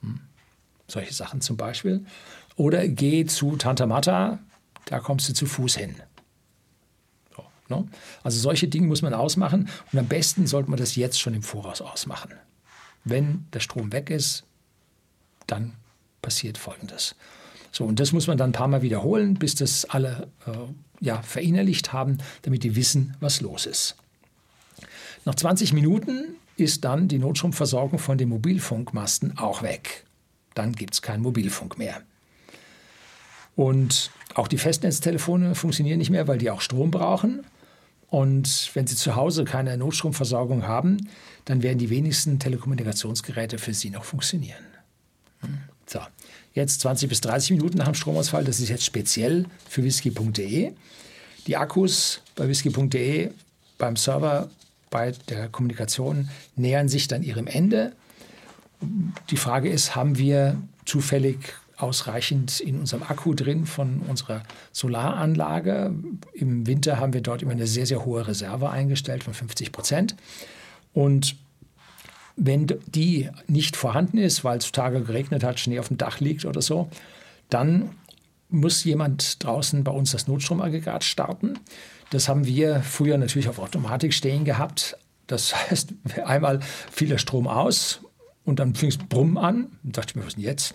[0.00, 0.20] Hm.
[0.88, 2.04] Solche Sachen zum Beispiel.
[2.56, 4.38] Oder geh zu Tante Matta,
[4.86, 5.94] da kommst du zu Fuß hin.
[7.36, 7.88] So, ne?
[8.22, 11.42] Also solche Dinge muss man ausmachen und am besten sollte man das jetzt schon im
[11.42, 12.32] Voraus ausmachen.
[13.04, 14.44] Wenn der Strom weg ist,
[15.46, 15.74] dann
[16.24, 17.14] passiert Folgendes.
[17.70, 20.52] So, und das muss man dann ein paar Mal wiederholen, bis das alle äh,
[21.00, 23.96] ja, verinnerlicht haben, damit die wissen, was los ist.
[25.24, 30.04] Nach 20 Minuten ist dann die Notstromversorgung von den Mobilfunkmasten auch weg.
[30.54, 32.00] Dann gibt es keinen Mobilfunk mehr.
[33.56, 37.44] Und auch die Festnetztelefone funktionieren nicht mehr, weil die auch Strom brauchen.
[38.08, 41.08] Und wenn Sie zu Hause keine Notstromversorgung haben,
[41.44, 44.73] dann werden die wenigsten Telekommunikationsgeräte für Sie noch funktionieren.
[45.86, 46.00] So,
[46.54, 48.44] jetzt 20 bis 30 Minuten nach dem Stromausfall.
[48.44, 50.72] Das ist jetzt speziell für whisky.de.
[51.46, 53.30] Die Akkus bei whisky.de
[53.78, 54.48] beim Server,
[54.90, 57.92] bei der Kommunikation nähern sich dann ihrem Ende.
[59.30, 64.42] Die Frage ist, haben wir zufällig ausreichend in unserem Akku drin von unserer
[64.72, 65.94] Solaranlage?
[66.32, 70.16] Im Winter haben wir dort immer eine sehr, sehr hohe Reserve eingestellt von 50 Prozent.
[70.92, 71.36] Und
[72.36, 76.44] wenn die nicht vorhanden ist, weil es Tage geregnet hat, Schnee auf dem Dach liegt
[76.44, 76.88] oder so,
[77.48, 77.90] dann
[78.48, 81.58] muss jemand draußen bei uns das Notstromaggregat starten.
[82.10, 84.96] Das haben wir früher natürlich auf Automatik stehen gehabt.
[85.26, 85.94] Das heißt,
[86.24, 88.00] einmal fiel der Strom aus
[88.44, 89.78] und dann fing es Brummen an.
[89.82, 90.74] Und dachte ich mir, was denn jetzt?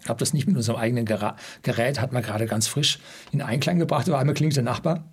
[0.00, 3.00] Ich habe das nicht mit unserem eigenen Gerät, hat man gerade ganz frisch
[3.32, 4.08] in Einklang gebracht.
[4.08, 5.04] Aber einmal klingt der Nachbar,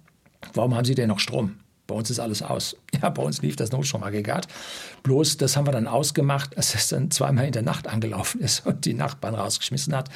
[0.54, 1.58] warum haben Sie denn noch Strom?
[1.88, 2.76] Bei uns ist alles aus.
[3.02, 4.48] Ja, bei uns lief das Notstromaggregat.
[5.04, 8.66] Bloß, das haben wir dann ausgemacht, als es dann zweimal in der Nacht angelaufen ist
[8.66, 10.10] und die Nachbarn rausgeschmissen hat.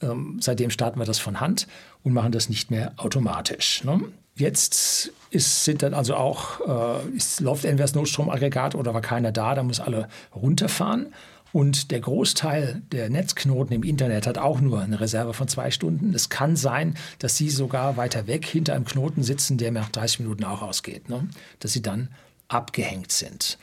[0.00, 1.66] Ähm, seitdem starten wir das von Hand
[2.04, 3.82] und machen das nicht mehr automatisch.
[3.82, 4.00] Ne?
[4.36, 9.32] Jetzt ist, sind dann also auch, äh, ist, läuft entweder das Notstromaggregat oder war keiner
[9.32, 11.12] da, da muss alle runterfahren.
[11.52, 16.14] Und der Großteil der Netzknoten im Internet hat auch nur eine Reserve von zwei Stunden.
[16.14, 20.20] Es kann sein, dass Sie sogar weiter weg hinter einem Knoten sitzen, der nach 30
[20.20, 21.28] Minuten auch ausgeht, ne?
[21.58, 22.08] dass Sie dann
[22.48, 23.58] abgehängt sind.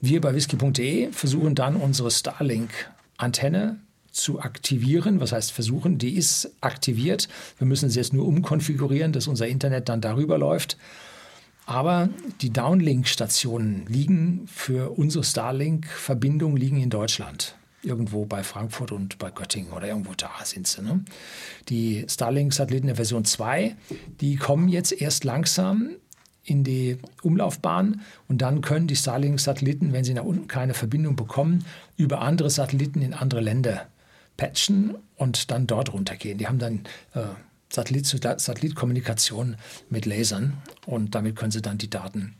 [0.00, 3.78] Wir bei whisky.de versuchen dann unsere Starlink-Antenne
[4.10, 5.20] zu aktivieren.
[5.20, 5.98] Was heißt versuchen?
[5.98, 7.28] Die ist aktiviert.
[7.58, 10.76] Wir müssen sie jetzt nur umkonfigurieren, dass unser Internet dann darüber läuft.
[11.70, 12.08] Aber
[12.40, 17.54] die Downlink-Stationen liegen für unsere Starlink-Verbindung liegen in Deutschland.
[17.84, 20.82] Irgendwo bei Frankfurt und bei Göttingen oder irgendwo da sind sie.
[20.82, 21.04] Ne?
[21.68, 23.76] Die Starlink-Satelliten der Version 2,
[24.20, 25.90] die kommen jetzt erst langsam
[26.42, 31.64] in die Umlaufbahn und dann können die Starlink-Satelliten, wenn sie nach unten keine Verbindung bekommen,
[31.96, 33.86] über andere Satelliten in andere Länder
[34.36, 36.38] patchen und dann dort runtergehen.
[36.38, 36.80] Die haben dann
[37.14, 37.20] äh,
[37.72, 39.56] Satellit-zu-Satellit-Kommunikation
[39.88, 42.34] mit Lasern und damit können sie dann die Daten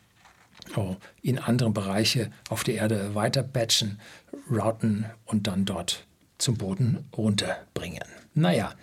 [0.77, 4.01] oh, in andere Bereiche auf der Erde weiter patchen,
[4.51, 6.07] routen und dann dort
[6.39, 8.03] zum Boden runterbringen.
[8.35, 8.75] Naja,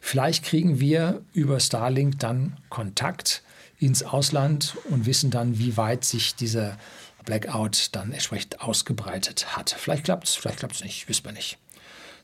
[0.00, 3.42] vielleicht kriegen wir über Starlink dann Kontakt
[3.78, 6.76] ins Ausland und wissen dann, wie weit sich dieser
[7.24, 9.70] Blackout dann entsprechend ausgebreitet hat.
[9.70, 11.58] Vielleicht klappt es, vielleicht klappt es nicht, wissen wir nicht.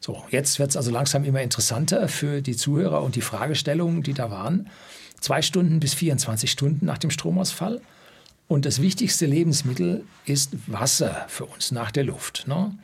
[0.05, 4.13] So, jetzt wird es also langsam immer interessanter für die Zuhörer und die Fragestellungen, die
[4.13, 4.69] da waren.
[5.19, 7.81] Zwei Stunden bis 24 Stunden nach dem Stromausfall.
[8.47, 12.45] Und das wichtigste Lebensmittel ist Wasser für uns nach der Luft.
[12.47, 12.77] Ne?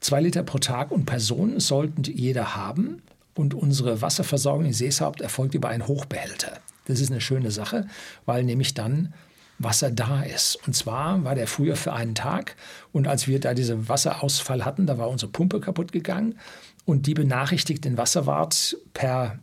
[0.00, 3.02] Zwei Liter pro Tag und Person sollten jeder haben.
[3.34, 6.58] Und unsere Wasserversorgung in Seeshaupt erfolgt über einen Hochbehälter.
[6.86, 7.86] Das ist eine schöne Sache,
[8.24, 9.12] weil nämlich dann
[9.58, 10.58] Wasser da ist.
[10.66, 12.56] Und zwar war der früher für einen Tag.
[12.92, 16.38] Und als wir da diesen Wasserausfall hatten, da war unsere Pumpe kaputt gegangen.
[16.84, 19.38] Und die benachrichtigt den Wasserwart per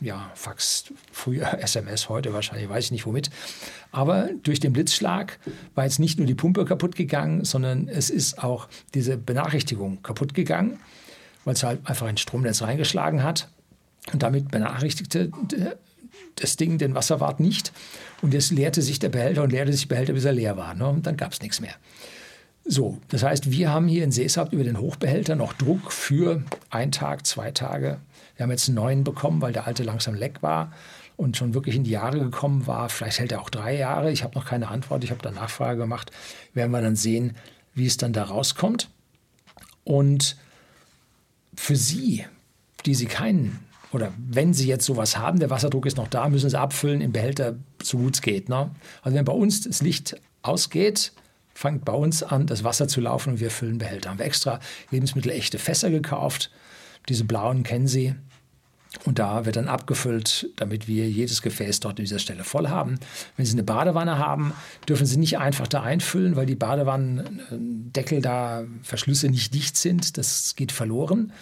[0.00, 3.30] ja, Fax, früher SMS, heute wahrscheinlich, weiß ich nicht womit.
[3.92, 5.38] Aber durch den Blitzschlag
[5.74, 10.34] war jetzt nicht nur die Pumpe kaputt gegangen, sondern es ist auch diese Benachrichtigung kaputt
[10.34, 10.78] gegangen,
[11.44, 13.48] weil es halt einfach ein Stromnetz reingeschlagen hat.
[14.12, 15.30] Und damit benachrichtigte
[16.36, 17.72] das Ding den Wasserwart nicht.
[18.22, 20.74] Und jetzt leerte sich der Behälter und leerte sich der Behälter, bis er leer war.
[20.74, 20.88] Ne?
[20.88, 21.74] Und dann gab es nichts mehr.
[22.64, 26.90] So, das heißt, wir haben hier in Seeshaupt über den Hochbehälter noch Druck für einen
[26.90, 28.00] Tag, zwei Tage.
[28.36, 30.72] Wir haben jetzt einen neuen bekommen, weil der alte langsam leck war
[31.16, 32.88] und schon wirklich in die Jahre gekommen war.
[32.88, 34.10] Vielleicht hält er auch drei Jahre.
[34.10, 35.04] Ich habe noch keine Antwort.
[35.04, 36.10] Ich habe da Nachfrage gemacht.
[36.54, 37.36] Werden wir dann sehen,
[37.74, 38.90] wie es dann da rauskommt.
[39.84, 40.36] Und
[41.54, 42.26] für Sie,
[42.84, 43.60] die Sie keinen
[43.96, 47.12] oder wenn Sie jetzt sowas haben, der Wasserdruck ist noch da, müssen Sie abfüllen im
[47.12, 48.50] Behälter, so gut es geht.
[48.50, 48.70] Ne?
[49.00, 51.12] Also wenn bei uns das Licht ausgeht,
[51.54, 54.10] fängt bei uns an, das Wasser zu laufen und wir füllen Behälter.
[54.10, 56.50] Haben wir extra lebensmittelechte Fässer gekauft.
[57.08, 58.14] Diese blauen kennen Sie.
[59.04, 62.98] Und da wird dann abgefüllt, damit wir jedes Gefäß dort an dieser Stelle voll haben.
[63.36, 64.52] Wenn Sie eine Badewanne haben,
[64.86, 70.18] dürfen Sie nicht einfach da einfüllen, weil die Badewannendeckel da, Verschlüsse nicht dicht sind.
[70.18, 71.32] Das geht verloren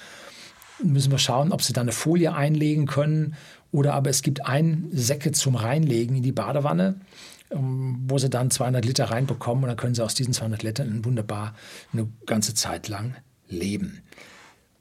[0.93, 3.35] müssen wir schauen, ob sie da eine Folie einlegen können
[3.73, 7.01] oder aber es gibt ein Säcke zum Reinlegen in die Badewanne,
[7.51, 11.05] ähm, wo sie dann 200 Liter reinbekommen und dann können sie aus diesen 200 Litern
[11.05, 11.55] wunderbar
[11.93, 13.17] eine ganze Zeit lang
[13.49, 14.03] leben.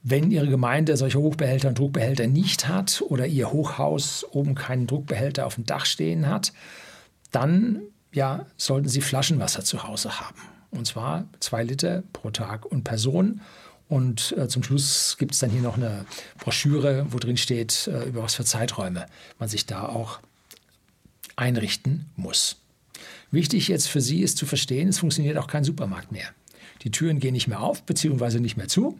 [0.06, 5.46] Wenn Ihre Gemeinde solche Hochbehälter und Druckbehälter nicht hat oder Ihr Hochhaus oben keinen Druckbehälter
[5.46, 6.52] auf dem Dach stehen hat,
[7.32, 10.38] dann ja, sollten Sie Flaschenwasser zu Hause haben.
[10.72, 13.42] Und zwar zwei Liter pro Tag und Person.
[13.93, 16.08] Und äh, zum Schluss gibt es dann hier noch eine
[16.39, 19.06] Broschüre, wo drin steht, äh, über was für Zeiträume
[19.38, 20.19] man sich da auch
[21.36, 22.56] einrichten muss.
[23.29, 26.25] Wichtig jetzt für Sie ist zu verstehen, es funktioniert auch kein Supermarkt mehr.
[26.82, 28.97] Die Türen gehen nicht mehr auf, beziehungsweise nicht mehr zu.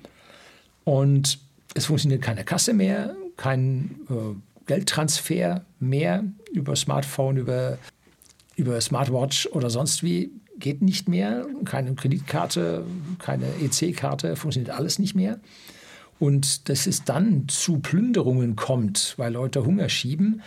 [0.84, 1.40] Und
[1.74, 7.80] es funktioniert keine Kasse mehr, kein äh, Geldtransfer mehr über Smartphone, über,
[8.58, 11.46] über Smartwatch oder sonst wie geht nicht mehr.
[11.66, 12.86] Keine Kreditkarte,
[13.20, 15.40] keine EC-Karte, funktioniert alles nicht mehr.
[16.20, 20.42] Und dass es dann zu Plünderungen kommt, weil Leute Hunger schieben,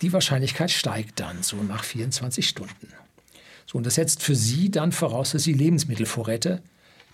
[0.00, 2.88] die Wahrscheinlichkeit steigt dann so nach 24 Stunden.
[3.66, 6.62] So, und das setzt für Sie dann voraus, dass Sie Lebensmittelvorräte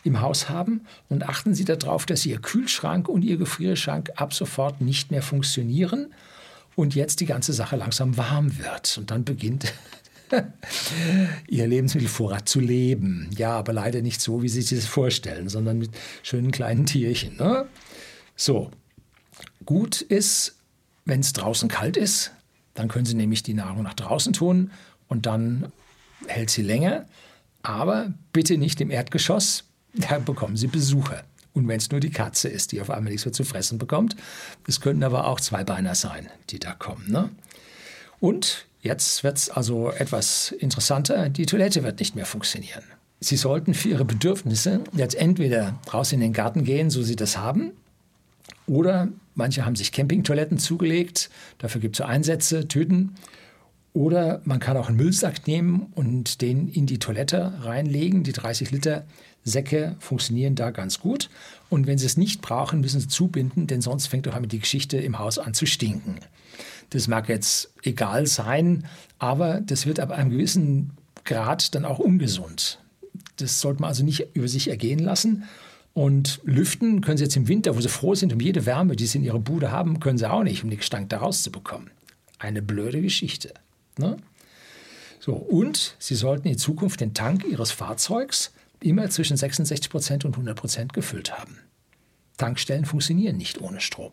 [0.05, 4.81] im Haus haben und achten Sie darauf, dass Ihr Kühlschrank und Ihr Gefrierschrank ab sofort
[4.81, 6.15] nicht mehr funktionieren
[6.77, 8.97] und jetzt die ganze Sache langsam warm wird.
[8.99, 9.73] Und dann beginnt
[11.49, 13.31] ihr Lebensmittelvorrat zu leben.
[13.37, 15.91] Ja, aber leider nicht so, wie Sie sich das vorstellen, sondern mit
[16.23, 17.37] schönen kleinen Tierchen.
[17.37, 17.67] Ne?
[18.35, 18.71] So,
[19.65, 20.57] gut ist,
[21.05, 22.33] wenn es draußen kalt ist,
[22.75, 24.71] dann können Sie nämlich die Nahrung nach draußen tun
[25.09, 25.73] und dann
[26.27, 27.07] hält sie länger.
[27.62, 31.25] Aber bitte nicht im Erdgeschoss, da bekommen Sie Besucher.
[31.53, 34.15] Und wenn es nur die Katze ist, die auf einmal nichts mehr zu fressen bekommt,
[34.69, 37.11] es könnten aber auch Zweibeiner sein, die da kommen.
[37.11, 37.31] Ne?
[38.21, 41.29] Und Jetzt wird es also etwas interessanter.
[41.29, 42.83] Die Toilette wird nicht mehr funktionieren.
[43.21, 47.39] Sie sollten für Ihre Bedürfnisse jetzt entweder raus in den Garten gehen, so Sie das
[47.39, 47.73] haben,
[48.67, 51.31] oder manche haben sich Campingtoiletten zugelegt.
[51.59, 53.15] Dafür gibt es Einsätze, Tüten.
[53.93, 58.25] Oder man kann auch einen Müllsack nehmen und den in die Toilette reinlegen.
[58.25, 59.07] Die 30 Liter
[59.45, 61.31] Säcke funktionieren da ganz gut.
[61.71, 64.59] Und wenn Sie es nicht brauchen, müssen Sie zubinden, denn sonst fängt doch einmal die
[64.59, 66.17] Geschichte im Haus an zu stinken.
[66.90, 68.87] Das mag jetzt egal sein,
[69.18, 70.92] aber das wird ab einem gewissen
[71.25, 72.79] Grad dann auch ungesund.
[73.37, 75.44] Das sollte man also nicht über sich ergehen lassen.
[75.94, 79.07] Und lüften können Sie jetzt im Winter, wo Sie froh sind um jede Wärme, die
[79.07, 81.90] Sie in Ihrer Bude haben, können Sie auch nicht, um den Gestank da rauszubekommen.
[82.38, 83.55] Eine blöde Geschichte.
[83.96, 84.18] Ne?
[85.20, 90.33] So, und Sie sollten in Zukunft den Tank Ihres Fahrzeugs immer zwischen 66 Prozent und
[90.33, 91.59] 100 Prozent gefüllt haben.
[92.37, 94.12] Tankstellen funktionieren nicht ohne Strom.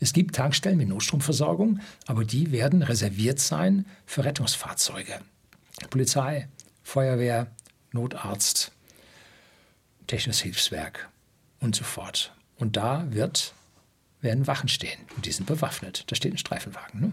[0.00, 5.20] Es gibt Tankstellen mit Notstromversorgung, aber die werden reserviert sein für Rettungsfahrzeuge.
[5.90, 6.48] Polizei,
[6.82, 7.48] Feuerwehr,
[7.92, 8.72] Notarzt,
[10.06, 11.08] Technisches Hilfswerk
[11.60, 12.34] und so fort.
[12.58, 13.54] Und da wird,
[14.20, 16.04] werden Wachen stehen und die sind bewaffnet.
[16.08, 17.00] Da steht ein Streifenwagen.
[17.00, 17.12] Ne?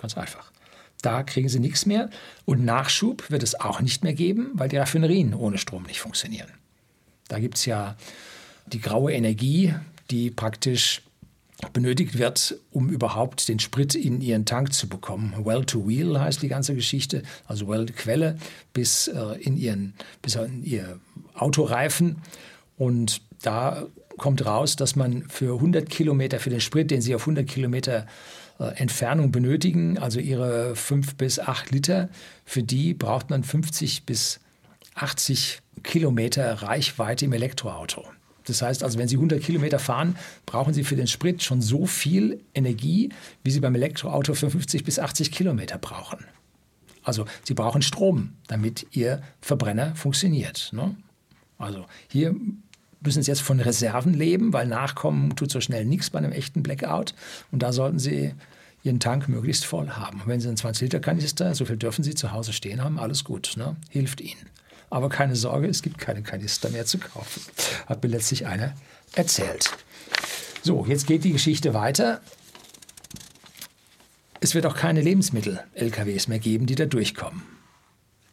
[0.00, 0.52] Ganz einfach.
[1.02, 2.10] Da kriegen sie nichts mehr
[2.44, 6.50] und Nachschub wird es auch nicht mehr geben, weil die Raffinerien ohne Strom nicht funktionieren.
[7.28, 7.96] Da gibt es ja
[8.66, 9.74] die graue Energie,
[10.10, 11.02] die praktisch
[11.72, 15.34] benötigt wird, um überhaupt den Sprit in ihren Tank zu bekommen.
[15.44, 18.38] Well to Wheel heißt die ganze Geschichte, also Well Quelle
[18.72, 20.98] bis äh, in ihren bis in ihr
[21.34, 22.16] Autoreifen
[22.76, 27.22] und da kommt raus, dass man für 100 Kilometer für den Sprit, den sie auf
[27.22, 28.06] 100 Kilometer
[28.58, 32.10] äh, Entfernung benötigen, also ihre 5 bis 8 Liter,
[32.44, 34.40] für die braucht man 50 bis
[34.94, 38.04] 80 Kilometer Reichweite im Elektroauto.
[38.50, 41.86] Das heißt also, wenn Sie 100 Kilometer fahren, brauchen Sie für den Sprit schon so
[41.86, 43.10] viel Energie,
[43.42, 46.24] wie Sie beim Elektroauto für 50 bis 80 Kilometer brauchen.
[47.02, 50.70] Also Sie brauchen Strom, damit Ihr Verbrenner funktioniert.
[50.72, 50.94] Ne?
[51.58, 52.34] Also hier
[53.00, 56.62] müssen Sie jetzt von Reserven leben, weil Nachkommen tut so schnell nichts bei einem echten
[56.62, 57.14] Blackout.
[57.50, 58.34] Und da sollten Sie
[58.82, 60.22] Ihren Tank möglichst voll haben.
[60.22, 63.54] Und wenn Sie einen 20-Liter-Kanister, so viel dürfen Sie zu Hause stehen haben, alles gut,
[63.56, 63.76] ne?
[63.90, 64.46] hilft Ihnen.
[64.90, 67.42] Aber keine Sorge, es gibt keine Kanister mehr zu kaufen.
[67.86, 68.74] Hat mir letztlich einer
[69.14, 69.70] erzählt.
[70.62, 72.20] So, jetzt geht die Geschichte weiter.
[74.40, 77.42] Es wird auch keine Lebensmittel-LKWs mehr geben, die da durchkommen.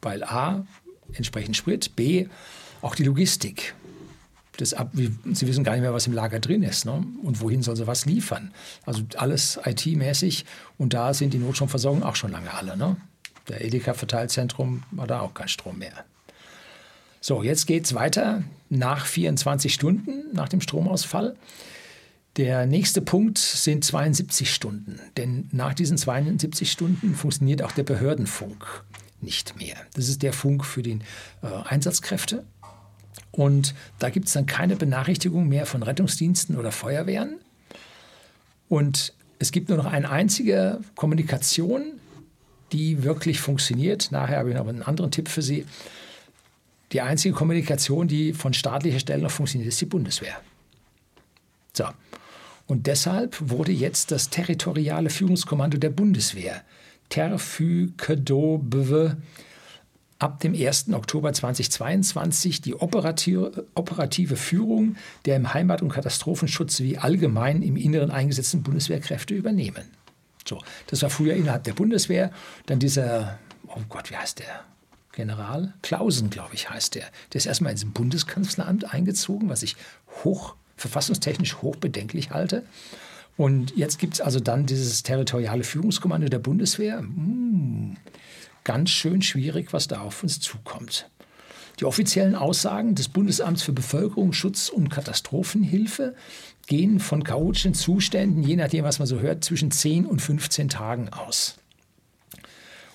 [0.02, 0.66] Weil A,
[1.12, 2.26] entsprechend Sprit, B,
[2.82, 3.74] auch die Logistik.
[4.56, 7.04] Das ab, sie wissen gar nicht mehr, was im Lager drin ist ne?
[7.22, 8.52] und wohin soll sie was liefern.
[8.84, 10.44] Also alles IT-mäßig
[10.78, 12.76] und da sind die Notstromversorgungen auch schon lange alle.
[12.76, 12.96] Ne?
[13.46, 16.04] Der Edeka-Verteilzentrum war da auch kein Strom mehr.
[17.28, 21.36] So, jetzt geht es weiter nach 24 Stunden nach dem Stromausfall.
[22.38, 28.64] Der nächste Punkt sind 72 Stunden, denn nach diesen 72 Stunden funktioniert auch der Behördenfunk
[29.20, 29.76] nicht mehr.
[29.92, 31.00] Das ist der Funk für die
[31.42, 32.44] äh, Einsatzkräfte.
[33.30, 37.40] Und da gibt es dann keine Benachrichtigung mehr von Rettungsdiensten oder Feuerwehren.
[38.70, 42.00] Und es gibt nur noch eine einzige Kommunikation,
[42.72, 44.12] die wirklich funktioniert.
[44.12, 45.66] Nachher habe ich noch einen anderen Tipp für Sie.
[46.92, 50.40] Die einzige Kommunikation, die von staatlicher Stelle noch funktioniert, ist die Bundeswehr.
[51.72, 51.84] So.
[52.66, 56.62] Und deshalb wurde jetzt das territoriale Führungskommando der Bundeswehr,
[57.08, 59.14] TERFÜKEDOBW,
[60.18, 60.92] ab dem 1.
[60.92, 68.10] Oktober 2022 die operative, operative Führung der im Heimat- und Katastrophenschutz wie allgemein im Inneren
[68.10, 69.84] eingesetzten Bundeswehrkräfte übernehmen.
[70.46, 72.32] So, das war früher innerhalb der Bundeswehr.
[72.66, 74.64] Dann dieser, oh Gott, wie heißt der?
[75.18, 77.02] General Klausen, glaube ich, heißt der.
[77.32, 79.74] Der ist erstmal ins Bundeskanzleramt eingezogen, was ich
[80.22, 82.62] hoch, verfassungstechnisch hochbedenklich halte.
[83.36, 86.98] Und jetzt gibt es also dann dieses territoriale Führungskommando der Bundeswehr.
[86.98, 87.96] Hm,
[88.62, 91.10] ganz schön schwierig, was da auf uns zukommt.
[91.80, 96.14] Die offiziellen Aussagen des Bundesamts für Bevölkerungsschutz und Katastrophenhilfe
[96.68, 101.08] gehen von chaotischen Zuständen, je nachdem, was man so hört, zwischen 10 und 15 Tagen
[101.08, 101.58] aus.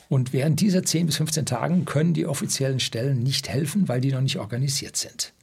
[0.09, 4.11] Und während dieser 10 bis 15 Tagen können die offiziellen Stellen nicht helfen, weil die
[4.11, 5.33] noch nicht organisiert sind.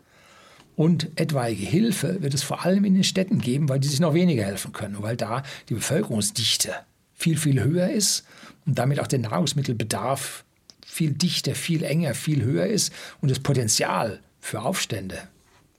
[0.77, 4.15] Und etwaige Hilfe wird es vor allem in den Städten geben, weil die sich noch
[4.15, 6.73] weniger helfen können, weil da die Bevölkerungsdichte
[7.15, 8.25] viel, viel höher ist
[8.65, 10.45] und damit auch der Nahrungsmittelbedarf
[10.87, 15.19] viel dichter, viel enger, viel höher ist und das Potenzial für Aufstände,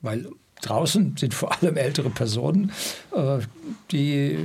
[0.01, 0.27] weil
[0.61, 2.71] draußen sind vor allem ältere Personen,
[3.15, 3.39] äh,
[3.91, 4.37] die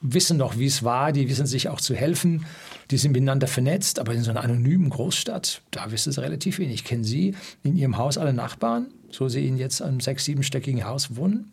[0.00, 2.46] wissen noch, wie es war, die wissen sich auch zu helfen
[2.90, 6.84] die sind miteinander vernetzt, aber in so einer anonymen Großstadt, da wissen sie relativ wenig.
[6.84, 11.16] Kennen Sie in Ihrem Haus alle Nachbarn, so Sie in jetzt einem sechs-, siebenstöckigen Haus
[11.16, 11.52] wohnen?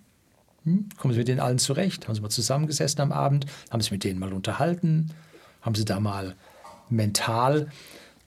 [0.64, 0.90] Hm?
[0.98, 2.08] Kommen Sie mit denen allen zurecht?
[2.08, 3.46] Haben Sie mal zusammengesessen am Abend?
[3.70, 5.12] Haben Sie mit denen mal unterhalten?
[5.62, 6.36] Haben Sie da mal
[6.90, 7.70] mental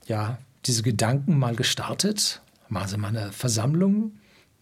[0.06, 2.42] ja, diese Gedanken mal gestartet?
[2.68, 4.12] Machen Sie mal eine Versammlung,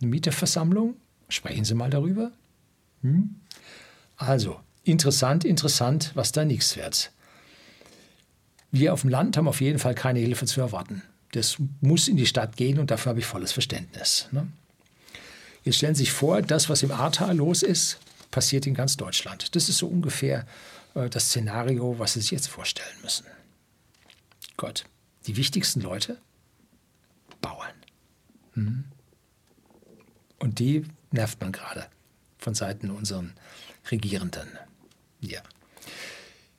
[0.00, 0.96] eine Mieterversammlung?
[1.28, 2.30] Sprechen Sie mal darüber?
[3.02, 3.36] Hm?
[4.16, 7.10] Also, interessant, interessant, was da nichts wird.
[8.70, 11.02] Wir auf dem Land haben auf jeden Fall keine Hilfe zu erwarten.
[11.32, 14.28] Das muss in die Stadt gehen und dafür habe ich volles Verständnis.
[14.32, 14.46] Ne?
[15.64, 17.98] Jetzt stellen Sie sich vor, das, was im Ahrtal los ist,
[18.30, 19.54] passiert in ganz Deutschland.
[19.56, 20.46] Das ist so ungefähr
[20.94, 23.26] äh, das Szenario, was Sie sich jetzt vorstellen müssen.
[24.56, 24.84] Gott,
[25.26, 26.18] die wichtigsten Leute?
[27.40, 27.74] Bauern.
[28.54, 28.84] Mhm.
[30.38, 31.86] Und die nervt man gerade
[32.38, 33.32] von Seiten unseren
[33.90, 34.48] Regierenden.
[35.20, 35.40] Ja.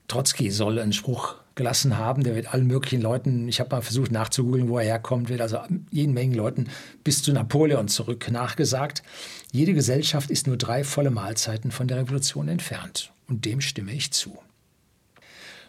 [0.07, 2.23] Trotzki soll einen Spruch gelassen haben.
[2.23, 5.59] Der wird allen möglichen Leuten, ich habe mal versucht nachzugoogeln, wo er herkommt, wird also
[5.91, 6.69] jeden Mengen Leuten
[7.03, 9.03] bis zu Napoleon zurück nachgesagt.
[9.51, 13.11] Jede Gesellschaft ist nur drei volle Mahlzeiten von der Revolution entfernt.
[13.27, 14.37] Und dem stimme ich zu.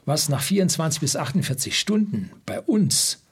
[0.04, 3.24] Was nach 24 bis 48 Stunden bei uns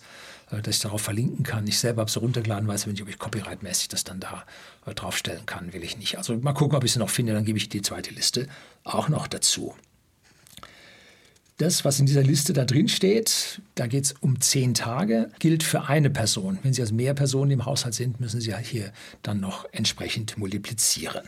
[0.52, 1.66] Äh, dass ich darauf verlinken kann.
[1.68, 4.43] Ich selber habe sie runtergeladen, weiß aber nicht, ob ich copyrightmäßig das dann da
[4.86, 6.18] äh, draufstellen kann, will ich nicht.
[6.18, 8.47] Also mal gucken, ob ich sie noch finde, dann gebe ich die zweite Liste
[8.84, 9.74] auch noch dazu.
[11.58, 15.62] Das, was in dieser Liste da drin steht, da geht es um zehn Tage, gilt
[15.62, 16.58] für eine Person.
[16.64, 18.91] Wenn Sie also mehr Personen im Haushalt sind, müssen Sie hier
[19.22, 21.22] dann noch entsprechend multiplizieren.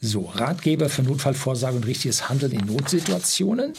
[0.00, 3.74] So, Ratgeber für Notfallvorsage und richtiges Handeln in Notsituationen.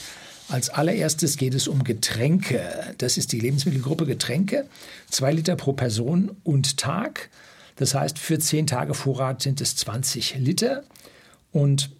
[0.49, 2.95] Als allererstes geht es um Getränke.
[2.97, 4.67] Das ist die Lebensmittelgruppe Getränke.
[5.07, 7.29] Zwei Liter pro Person und Tag.
[7.75, 10.83] Das heißt, für zehn Tage Vorrat sind es 20 Liter.
[11.51, 11.91] Und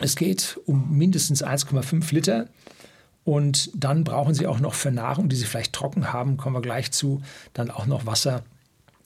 [0.00, 2.48] es geht um mindestens 1,5 Liter.
[3.24, 6.62] Und dann brauchen Sie auch noch für Nahrung, die Sie vielleicht trocken haben, kommen wir
[6.62, 7.20] gleich zu,
[7.54, 8.44] dann auch noch Wasser,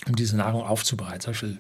[0.07, 1.20] um diese Nahrung aufzubereiten.
[1.20, 1.59] Zum Beispiel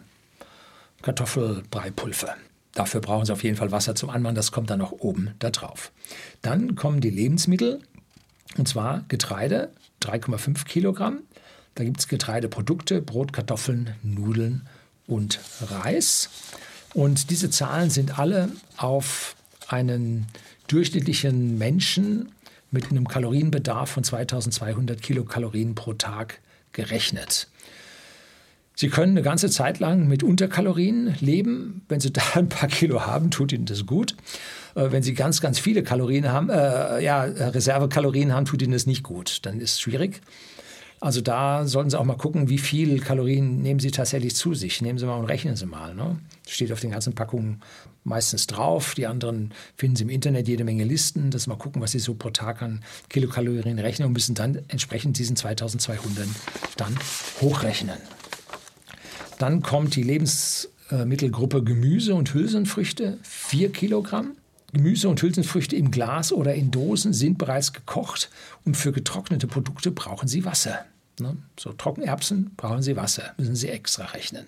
[1.02, 2.36] Kartoffelbreipulver.
[2.74, 5.50] Dafür brauchen Sie auf jeden Fall Wasser zum Anmachen, das kommt dann noch oben da
[5.50, 5.92] drauf.
[6.42, 7.80] Dann kommen die Lebensmittel,
[8.58, 9.72] und zwar Getreide,
[10.02, 11.20] 3,5 Kilogramm.
[11.76, 14.68] Da gibt es Getreideprodukte, Brot, Kartoffeln, Nudeln
[15.06, 16.30] und Reis.
[16.94, 19.36] Und diese Zahlen sind alle auf
[19.68, 20.26] einen
[20.66, 22.32] durchschnittlichen Menschen
[22.70, 26.40] mit einem Kalorienbedarf von 2200 Kilokalorien pro Tag
[26.72, 27.48] gerechnet.
[28.76, 31.82] Sie können eine ganze Zeit lang mit Unterkalorien leben.
[31.88, 34.16] Wenn Sie da ein paar Kilo haben, tut Ihnen das gut.
[34.74, 38.86] Äh, wenn Sie ganz, ganz viele Kalorien haben, äh, ja, Reservekalorien haben, tut Ihnen das
[38.86, 39.40] nicht gut.
[39.42, 40.20] Dann ist es schwierig.
[41.00, 44.80] Also da sollten Sie auch mal gucken, wie viel Kalorien nehmen Sie tatsächlich zu sich.
[44.80, 45.94] Nehmen Sie mal und rechnen Sie mal.
[45.94, 46.18] Ne?
[46.48, 47.60] Steht auf den ganzen Packungen
[48.04, 48.94] meistens drauf.
[48.94, 51.30] Die anderen finden Sie im Internet jede Menge Listen.
[51.30, 55.18] Das mal gucken, was Sie so pro Tag an Kilokalorien rechnen und müssen dann entsprechend
[55.18, 56.26] diesen 2200
[56.78, 56.98] dann
[57.40, 57.98] hochrechnen.
[59.38, 64.36] Dann kommt die Lebensmittelgruppe Gemüse und Hülsenfrüchte, 4 Kilogramm.
[64.72, 68.28] Gemüse und Hülsenfrüchte im Glas oder in Dosen sind bereits gekocht
[68.64, 70.84] und für getrocknete Produkte brauchen sie Wasser.
[71.20, 71.36] Ne?
[71.58, 74.46] So Trockenerbsen brauchen sie Wasser, müssen sie extra rechnen.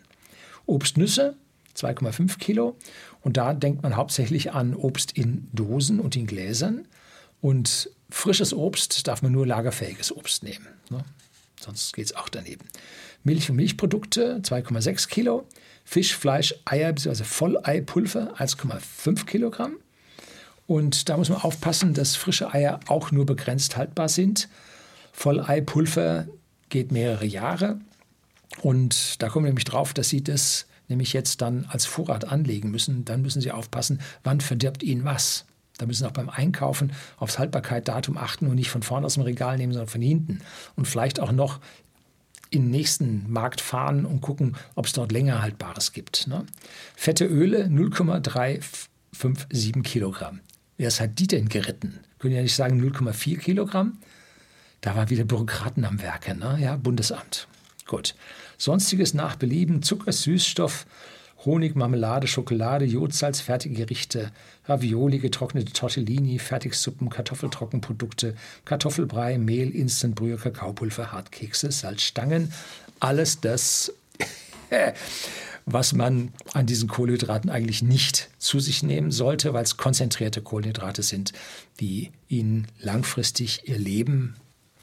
[0.67, 1.37] Obstnüsse
[1.77, 2.77] 2,5 Kilo
[3.21, 6.89] und da denkt man hauptsächlich an Obst in Dosen und in Gläsern
[7.41, 10.67] und frisches Obst darf man nur lagerfähiges Obst nehmen.
[10.91, 11.05] Ne?
[11.61, 12.65] Sonst geht es auch daneben.
[13.27, 15.47] Milch und Milchprodukte 2,6 Kilo,
[15.85, 17.25] Fisch, Fleisch, Eier bzw.
[17.25, 19.75] Volleipulver 1,5 Kilogramm.
[20.69, 24.49] Und da muss man aufpassen, dass frische Eier auch nur begrenzt haltbar sind.
[25.13, 26.27] Volleipulver
[26.69, 27.81] geht mehrere Jahre.
[28.63, 32.71] Und da kommen wir nämlich drauf, dass Sie das nämlich jetzt dann als Vorrat anlegen
[32.71, 33.05] müssen.
[33.05, 35.47] Dann müssen Sie aufpassen, wann verdirbt Ihnen was.
[35.79, 39.25] Da müssen Sie auch beim Einkaufen aufs Haltbarkeitsdatum achten und nicht von vorne aus dem
[39.25, 40.41] Regal nehmen, sondern von hinten.
[40.77, 41.61] Und vielleicht auch noch
[42.51, 46.27] in den nächsten Markt fahren und gucken, ob es dort länger Haltbares gibt.
[46.27, 46.47] Ne?
[46.95, 50.41] Fette Öle 0,357 Kilogramm.
[50.77, 52.01] Wer hat die denn geritten?
[52.19, 53.99] Können ja nicht sagen 0,4 Kilogramm?
[54.81, 56.59] Da waren wieder Bürokraten am Werke, ne?
[56.61, 57.49] ja, Bundesamt.
[57.87, 58.15] Gut.
[58.59, 60.87] Sonstiges nach Belieben, Zucker, Süßstoff,
[61.47, 64.33] Honig, Marmelade, Schokolade, Jodsalz, fertige Gerichte,
[64.67, 68.35] Ravioli, getrocknete Tortellini, Fertigsuppen, Kartoffeltrockenprodukte,
[68.65, 72.53] Kartoffelbrei, Mehl, Instantbrühe, Kakaopulver, Hartkekse, Salzstangen.
[73.01, 73.95] Alles das,
[75.67, 81.03] was man an diesen Kohlenhydraten eigentlich nicht zu sich nehmen sollte, weil es konzentrierte Kohlenhydrate
[81.03, 81.33] sind,
[81.81, 84.35] die ihnen langfristig ihr Leben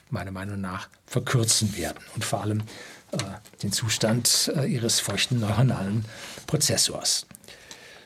[0.09, 2.63] meiner Meinung nach verkürzen werden und vor allem
[3.61, 6.05] den Zustand äh, ihres feuchten neuronalen
[6.47, 7.25] Prozessors.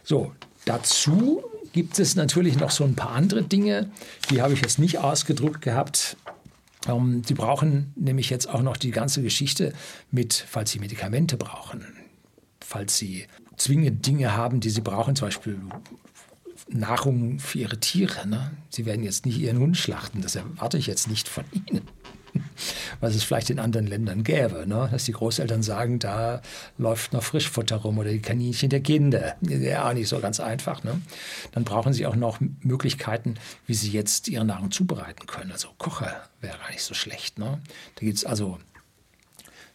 [0.04, 0.34] So,
[0.66, 1.44] dazu
[1.74, 3.92] gibt es natürlich noch so ein paar andere Dinge,
[4.30, 6.18] die habe ich jetzt nicht ausgedruckt gehabt.
[6.88, 9.74] Ähm, die brauchen nämlich jetzt auch noch die ganze Geschichte
[10.12, 11.86] mit, falls sie Medikamente brauchen,
[12.62, 13.28] falls sie
[13.58, 15.60] zwingende Dinge haben, die sie brauchen, zum Beispiel
[16.70, 18.28] Nahrung für ihre Tiere.
[18.28, 18.52] Ne?
[18.70, 21.82] Sie werden jetzt nicht ihren Hund schlachten, das erwarte ich jetzt nicht von Ihnen.
[23.00, 24.90] Was es vielleicht in anderen Ländern gäbe, ne?
[24.92, 26.42] dass die Großeltern sagen, da
[26.78, 29.36] läuft noch Frischfutter rum oder die Kaninchen der Kinder.
[29.42, 30.84] Ja, nicht so ganz einfach.
[30.84, 31.02] Ne?
[31.52, 33.36] Dann brauchen sie auch noch Möglichkeiten,
[33.66, 35.52] wie sie jetzt ihre Nahrung zubereiten können.
[35.52, 37.40] Also Kocher wäre gar nicht so schlecht.
[37.40, 37.60] Ne?
[37.96, 38.58] Da gibt es also,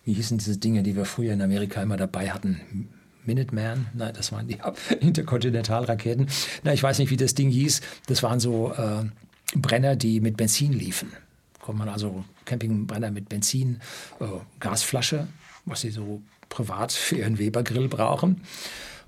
[0.04, 2.88] wie hießen diese Dinge, die wir früher in Amerika immer dabei hatten?
[3.24, 4.58] Minuteman, nein, das waren die
[5.00, 6.26] Interkontinentalraketen.
[6.64, 7.80] Na, ich weiß nicht, wie das Ding hieß.
[8.06, 9.04] Das waren so äh,
[9.54, 11.12] Brenner, die mit Benzin liefen.
[11.60, 13.80] Kommt man also Campingbrenner mit Benzin,
[14.20, 14.26] äh,
[14.60, 15.28] Gasflasche,
[15.64, 18.42] was sie so privat für ihren Webergrill brauchen.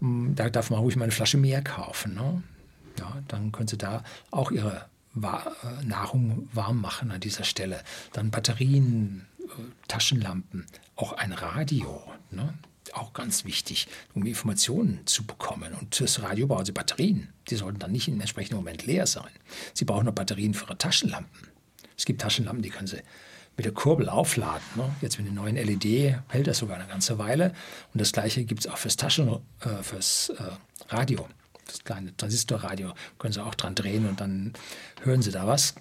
[0.00, 2.14] Mm, da darf man ruhig mal eine Flasche mehr kaufen.
[2.14, 2.42] Ne?
[2.98, 7.82] Ja, dann können sie da auch ihre äh, Nahrung warm machen an dieser Stelle.
[8.12, 9.44] Dann Batterien, äh,
[9.88, 10.66] Taschenlampen,
[10.96, 12.02] auch ein Radio.
[12.30, 12.54] Ne?
[12.92, 15.72] auch ganz wichtig, um Informationen zu bekommen.
[15.74, 17.32] Und das Radio braucht sie Batterien.
[17.48, 19.30] Die sollten dann nicht im entsprechenden Moment leer sein.
[19.72, 21.48] Sie brauchen noch Batterien für ihre Taschenlampen.
[21.96, 23.02] Es gibt Taschenlampen, die können sie
[23.56, 24.64] mit der Kurbel aufladen.
[24.76, 24.90] Ne?
[25.00, 27.52] Jetzt mit den neuen LED hält das sogar eine ganze Weile.
[27.92, 30.34] Und das gleiche gibt es auch fürs Taschen, äh, fürs äh,
[30.88, 31.28] Radio.
[31.66, 34.52] Das kleine Transistorradio können Sie auch dran drehen und dann
[35.02, 35.74] hören Sie da was.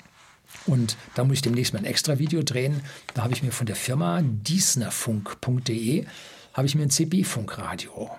[0.65, 2.81] Und da muss ich demnächst mal ein extra Video drehen.
[3.13, 6.05] Da habe ich mir von der Firma diesnerfunk.de
[6.53, 8.11] habe ich mir ein CB-Funkradio,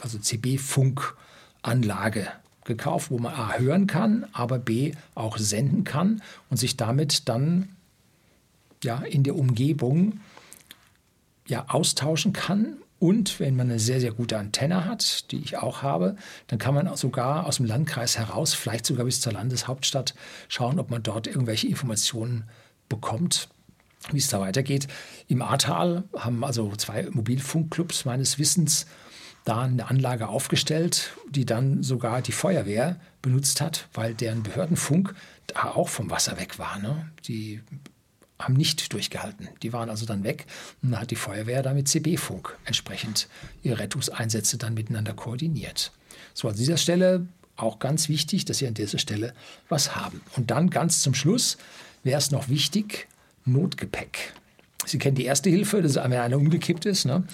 [0.00, 2.26] also CB-Funkanlage
[2.66, 7.70] gekauft, wo man A hören kann, aber B auch senden kann und sich damit dann
[8.82, 10.20] ja, in der Umgebung
[11.46, 12.76] ja, austauschen kann.
[12.98, 16.74] Und wenn man eine sehr, sehr gute Antenne hat, die ich auch habe, dann kann
[16.74, 20.14] man sogar aus dem Landkreis heraus, vielleicht sogar bis zur Landeshauptstadt,
[20.48, 22.44] schauen, ob man dort irgendwelche Informationen
[22.88, 23.48] bekommt
[24.12, 24.86] wie es da weitergeht.
[25.28, 28.86] Im Ahrtal haben also zwei Mobilfunkclubs meines Wissens
[29.46, 35.14] da eine Anlage aufgestellt, die dann sogar die Feuerwehr benutzt hat, weil deren Behördenfunk
[35.46, 36.78] da auch vom Wasser weg war.
[36.80, 37.08] Ne?
[37.26, 37.62] Die
[38.40, 39.48] haben nicht durchgehalten.
[39.62, 40.46] Die waren also dann weg
[40.82, 43.28] und dann hat die Feuerwehr da mit CB-Funk entsprechend
[43.62, 45.92] ihre Rettungseinsätze dann miteinander koordiniert.
[46.34, 49.32] So, an dieser Stelle auch ganz wichtig, dass Sie an dieser Stelle
[49.68, 50.20] was haben.
[50.36, 51.56] Und dann ganz zum Schluss
[52.02, 53.06] wäre es noch wichtig,
[53.44, 54.34] Notgepäck.
[54.84, 57.06] Sie kennen die erste Hilfe, das ist, wenn einer umgekippt ist.
[57.06, 57.24] Ne?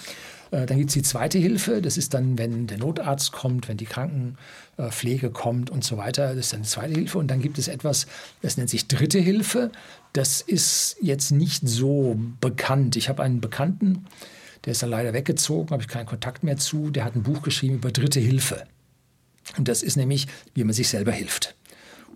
[0.53, 3.77] Äh, dann gibt es die zweite Hilfe, das ist dann, wenn der Notarzt kommt, wenn
[3.77, 6.35] die Krankenpflege kommt und so weiter.
[6.35, 7.17] Das ist dann die zweite Hilfe.
[7.17, 8.05] Und dann gibt es etwas,
[8.41, 9.71] das nennt sich dritte Hilfe.
[10.13, 12.95] Das ist jetzt nicht so bekannt.
[12.95, 14.05] Ich habe einen Bekannten,
[14.65, 16.91] der ist dann leider weggezogen, habe ich keinen Kontakt mehr zu.
[16.91, 18.65] Der hat ein Buch geschrieben über dritte Hilfe.
[19.57, 21.55] Und das ist nämlich, wie man sich selber hilft.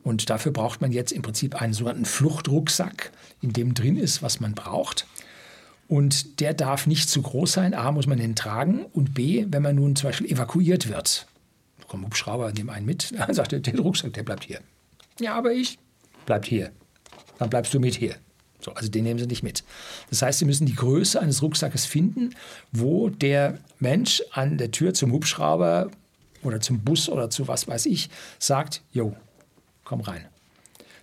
[0.03, 3.11] Und dafür braucht man jetzt im Prinzip einen sogenannten Fluchtrucksack,
[3.41, 5.05] in dem drin ist, was man braucht.
[5.87, 7.73] Und der darf nicht zu groß sein.
[7.73, 8.85] A, muss man den tragen.
[8.93, 11.27] Und B, wenn man nun zum Beispiel evakuiert wird,
[11.87, 14.59] kommt Hubschrauber, nehmen einen mit, dann sagt er, der Rucksack, der bleibt hier.
[15.19, 15.79] Ja, aber ich
[16.25, 16.71] bleibt hier.
[17.39, 18.15] Dann bleibst du mit hier.
[18.59, 19.63] So, also den nehmen sie nicht mit.
[20.09, 22.31] Das heißt, sie müssen die Größe eines Rucksackes finden,
[22.71, 25.91] wo der Mensch an der Tür zum Hubschrauber
[26.43, 28.09] oder zum Bus oder zu was weiß ich
[28.39, 29.15] sagt, jo,
[29.83, 30.25] komm rein.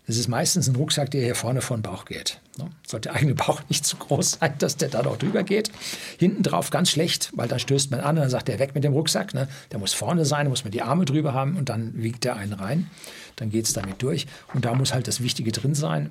[0.07, 2.39] Das ist meistens ein Rucksack, der hier vorne vor den Bauch geht.
[2.59, 2.69] Ne?
[2.87, 5.71] Sollte der eigene Bauch nicht zu groß sein, dass der da noch drüber geht.
[6.19, 8.85] Hinten drauf ganz schlecht, weil dann stößt man an und dann sagt der weg mit
[8.85, 9.33] dem Rucksack.
[9.33, 9.49] Ne?
[9.73, 12.53] Der muss vorne sein, muss man die Arme drüber haben und dann wiegt der einen
[12.53, 12.91] rein.
[13.37, 14.27] Dann geht es damit durch.
[14.53, 16.11] Und da muss halt das Wichtige drin sein.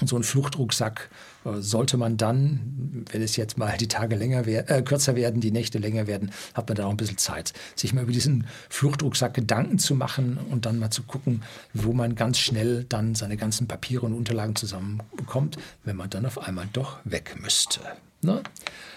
[0.00, 1.10] Und so ein Fluchtrucksack
[1.44, 5.40] äh, sollte man dann, wenn es jetzt mal die Tage länger wer äh, kürzer werden,
[5.40, 8.46] die Nächte länger werden, hat man da auch ein bisschen Zeit, sich mal über diesen
[8.68, 11.42] Fluchtrucksack Gedanken zu machen und dann mal zu gucken,
[11.72, 16.38] wo man ganz schnell dann seine ganzen Papiere und Unterlagen zusammenbekommt, wenn man dann auf
[16.38, 17.80] einmal doch weg müsste.
[18.22, 18.42] Ne?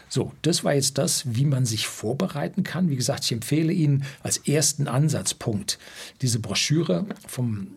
[0.10, 2.90] So, das war jetzt das, wie man sich vorbereiten kann.
[2.90, 5.78] Wie gesagt, ich empfehle Ihnen als ersten Ansatzpunkt
[6.22, 7.68] diese Broschüre vom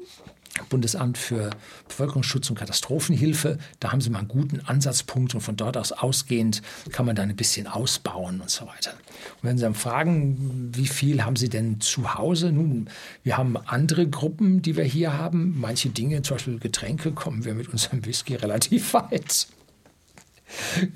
[0.68, 1.50] Bundesamt für
[1.88, 3.59] Bevölkerungsschutz und Katastrophenhilfe.
[3.80, 7.30] Da haben sie mal einen guten Ansatzpunkt und von dort aus ausgehend kann man dann
[7.30, 8.92] ein bisschen ausbauen und so weiter.
[9.40, 12.53] Und wenn Sie dann fragen, wie viel haben Sie denn zu Hause?
[12.53, 12.88] Nun,
[13.22, 15.59] wir haben andere Gruppen, die wir hier haben.
[15.59, 19.46] Manche Dinge, zum Beispiel Getränke, kommen wir mit unserem Whisky relativ weit.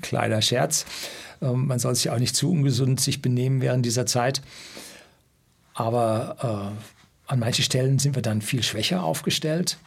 [0.01, 0.85] Kleiner Scherz.
[1.41, 4.41] Ähm, man soll sich auch nicht zu ungesund sich benehmen während dieser Zeit.
[5.73, 6.96] Aber äh,
[7.27, 9.77] an manchen Stellen sind wir dann viel schwächer aufgestellt.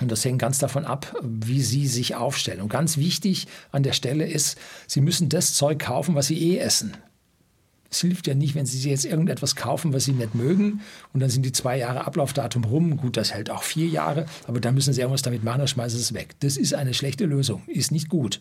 [0.00, 2.60] Und das hängt ganz davon ab, wie Sie sich aufstellen.
[2.60, 4.56] Und ganz wichtig an der Stelle ist,
[4.86, 6.96] Sie müssen das Zeug kaufen, was Sie eh essen.
[7.90, 10.80] Es hilft ja nicht, wenn Sie jetzt irgendetwas kaufen, was Sie nicht mögen
[11.12, 12.96] und dann sind die zwei Jahre Ablaufdatum rum.
[12.96, 15.98] Gut, das hält auch vier Jahre, aber dann müssen Sie irgendwas damit machen, dann schmeißen
[15.98, 16.36] Sie es weg.
[16.38, 18.40] Das ist eine schlechte Lösung, ist nicht gut.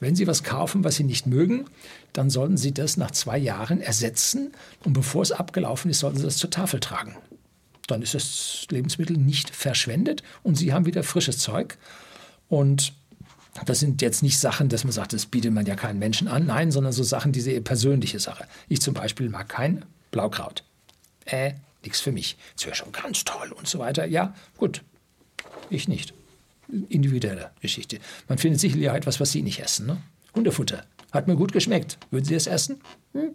[0.00, 1.66] Wenn Sie was kaufen, was Sie nicht mögen,
[2.14, 4.52] dann sollten Sie das nach zwei Jahren ersetzen
[4.82, 7.16] und bevor es abgelaufen ist, sollten Sie das zur Tafel tragen.
[7.90, 11.76] Dann ist das Lebensmittel nicht verschwendet und Sie haben wieder frisches Zeug.
[12.48, 12.92] Und
[13.66, 16.46] das sind jetzt nicht Sachen, dass man sagt, das bietet man ja keinen Menschen an.
[16.46, 18.46] Nein, sondern so Sachen, diese persönliche Sache.
[18.68, 20.62] Ich zum Beispiel mag kein Blaukraut.
[21.24, 22.36] Äh, nichts für mich.
[22.56, 24.06] Das wäre schon ganz toll und so weiter.
[24.06, 24.82] Ja, gut.
[25.68, 26.14] Ich nicht.
[26.88, 27.98] Individuelle Geschichte.
[28.28, 29.86] Man findet sicherlich auch etwas, was Sie nicht essen.
[29.86, 30.00] Ne?
[30.34, 30.84] Hundefutter.
[31.10, 31.98] Hat mir gut geschmeckt.
[32.12, 32.80] Würden Sie es essen?
[33.14, 33.34] Hm?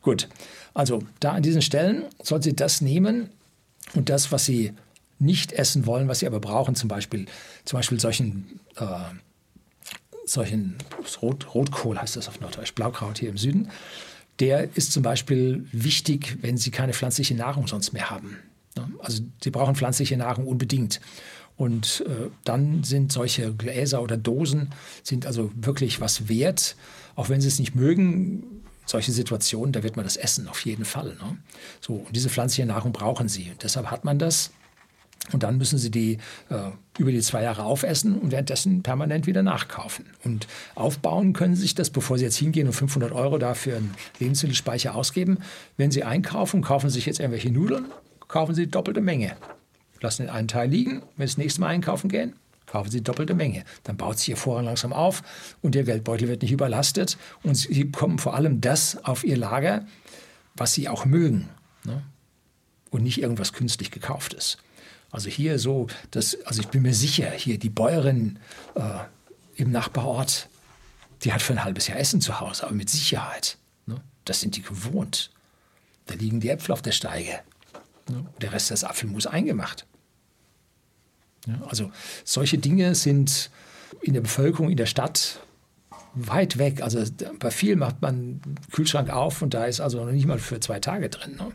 [0.00, 0.28] Gut.
[0.74, 3.30] Also da an diesen Stellen sollten Sie das nehmen
[3.94, 4.72] und das, was Sie
[5.18, 7.26] nicht essen wollen, was Sie aber brauchen, zum Beispiel,
[7.64, 8.84] zum Beispiel solchen äh,
[10.30, 10.76] solchen
[11.20, 13.70] Rot, Rotkohl heißt das auf Norddeutsch, Blaukraut hier im Süden,
[14.38, 18.38] der ist zum Beispiel wichtig, wenn Sie keine pflanzliche Nahrung sonst mehr haben.
[19.00, 21.00] Also Sie brauchen pflanzliche Nahrung unbedingt.
[21.56, 24.70] Und äh, dann sind solche Gläser oder Dosen
[25.02, 26.76] sind also wirklich was wert,
[27.16, 28.59] auch wenn Sie es nicht mögen.
[28.90, 31.10] Solche Situationen, da wird man das essen, auf jeden Fall.
[31.10, 31.38] Ne?
[31.80, 33.48] So, und diese pflanzliche Nahrung brauchen Sie.
[33.52, 34.50] Und deshalb hat man das
[35.32, 36.18] und dann müssen sie die
[36.48, 40.06] äh, über die zwei Jahre aufessen und währenddessen permanent wieder nachkaufen.
[40.24, 43.94] Und aufbauen können sie sich das, bevor sie jetzt hingehen und 500 Euro dafür einen
[44.18, 45.38] Lebensmittelspeicher ausgeben.
[45.76, 47.84] Wenn sie einkaufen, kaufen sie sich jetzt irgendwelche Nudeln,
[48.26, 49.36] kaufen sie doppelte Menge.
[50.00, 52.32] Lassen den einen Teil liegen, wenn sie das nächste Mal einkaufen gehen,
[52.70, 53.64] kaufen sie doppelte Menge.
[53.82, 55.22] Dann baut sich ihr Vorrat langsam auf
[55.60, 57.18] und ihr Geldbeutel wird nicht überlastet.
[57.42, 59.86] Und sie bekommen vor allem das auf ihr Lager,
[60.54, 61.48] was sie auch mögen.
[61.84, 62.02] Ne?
[62.90, 64.58] Und nicht irgendwas künstlich gekauftes.
[65.10, 68.38] Also hier so, das, also ich bin mir sicher, hier die Bäuerin
[68.76, 68.82] äh,
[69.56, 70.48] im Nachbarort,
[71.22, 73.58] die hat für ein halbes Jahr Essen zu Hause, aber mit Sicherheit.
[73.86, 74.00] Ne?
[74.24, 75.30] Das sind die gewohnt.
[76.06, 77.40] Da liegen die Äpfel auf der Steige.
[78.08, 78.26] Ne?
[78.40, 79.86] Der Rest des Apfelmus eingemacht.
[81.46, 81.90] Ja, also
[82.24, 83.50] solche Dinge sind
[84.02, 85.40] in der Bevölkerung, in der Stadt
[86.14, 86.82] weit weg.
[86.82, 87.02] Also
[87.38, 90.60] bei vielen macht man den Kühlschrank auf und da ist also noch nicht mal für
[90.60, 91.36] zwei Tage drin.
[91.36, 91.52] Ne?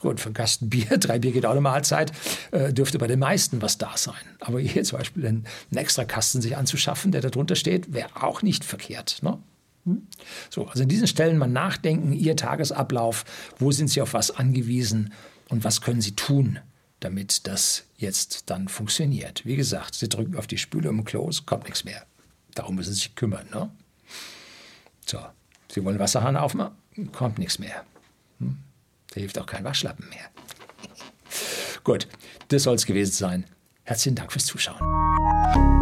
[0.00, 2.12] Gut, für einen Kasten Bier, drei Bier geht auch eine Mahlzeit,
[2.52, 4.14] äh, dürfte bei den meisten was da sein.
[4.40, 8.22] Aber hier zum Beispiel einen, einen extra Kasten sich anzuschaffen, der da drunter steht, wäre
[8.22, 9.22] auch nicht verkehrt.
[9.22, 9.38] Ne?
[9.84, 10.06] Hm?
[10.50, 13.24] So, also in diesen Stellen mal nachdenken, Ihr Tagesablauf,
[13.58, 15.12] wo sind Sie auf was angewiesen
[15.48, 16.58] und was können Sie tun,
[17.00, 19.44] damit das jetzt dann funktioniert.
[19.44, 22.06] Wie gesagt, Sie drücken auf die Spüle im Klo, es kommt nichts mehr.
[22.54, 23.46] Darum müssen Sie sich kümmern.
[23.52, 23.70] Ne?
[25.04, 25.18] So,
[25.70, 26.76] Sie wollen Wasserhahn aufmachen,
[27.12, 27.84] kommt nichts mehr.
[28.38, 28.58] Hm?
[29.10, 30.30] Da hilft auch kein Waschlappen mehr.
[31.84, 32.08] Gut,
[32.48, 33.44] das soll es gewesen sein.
[33.82, 35.77] Herzlichen Dank fürs Zuschauen.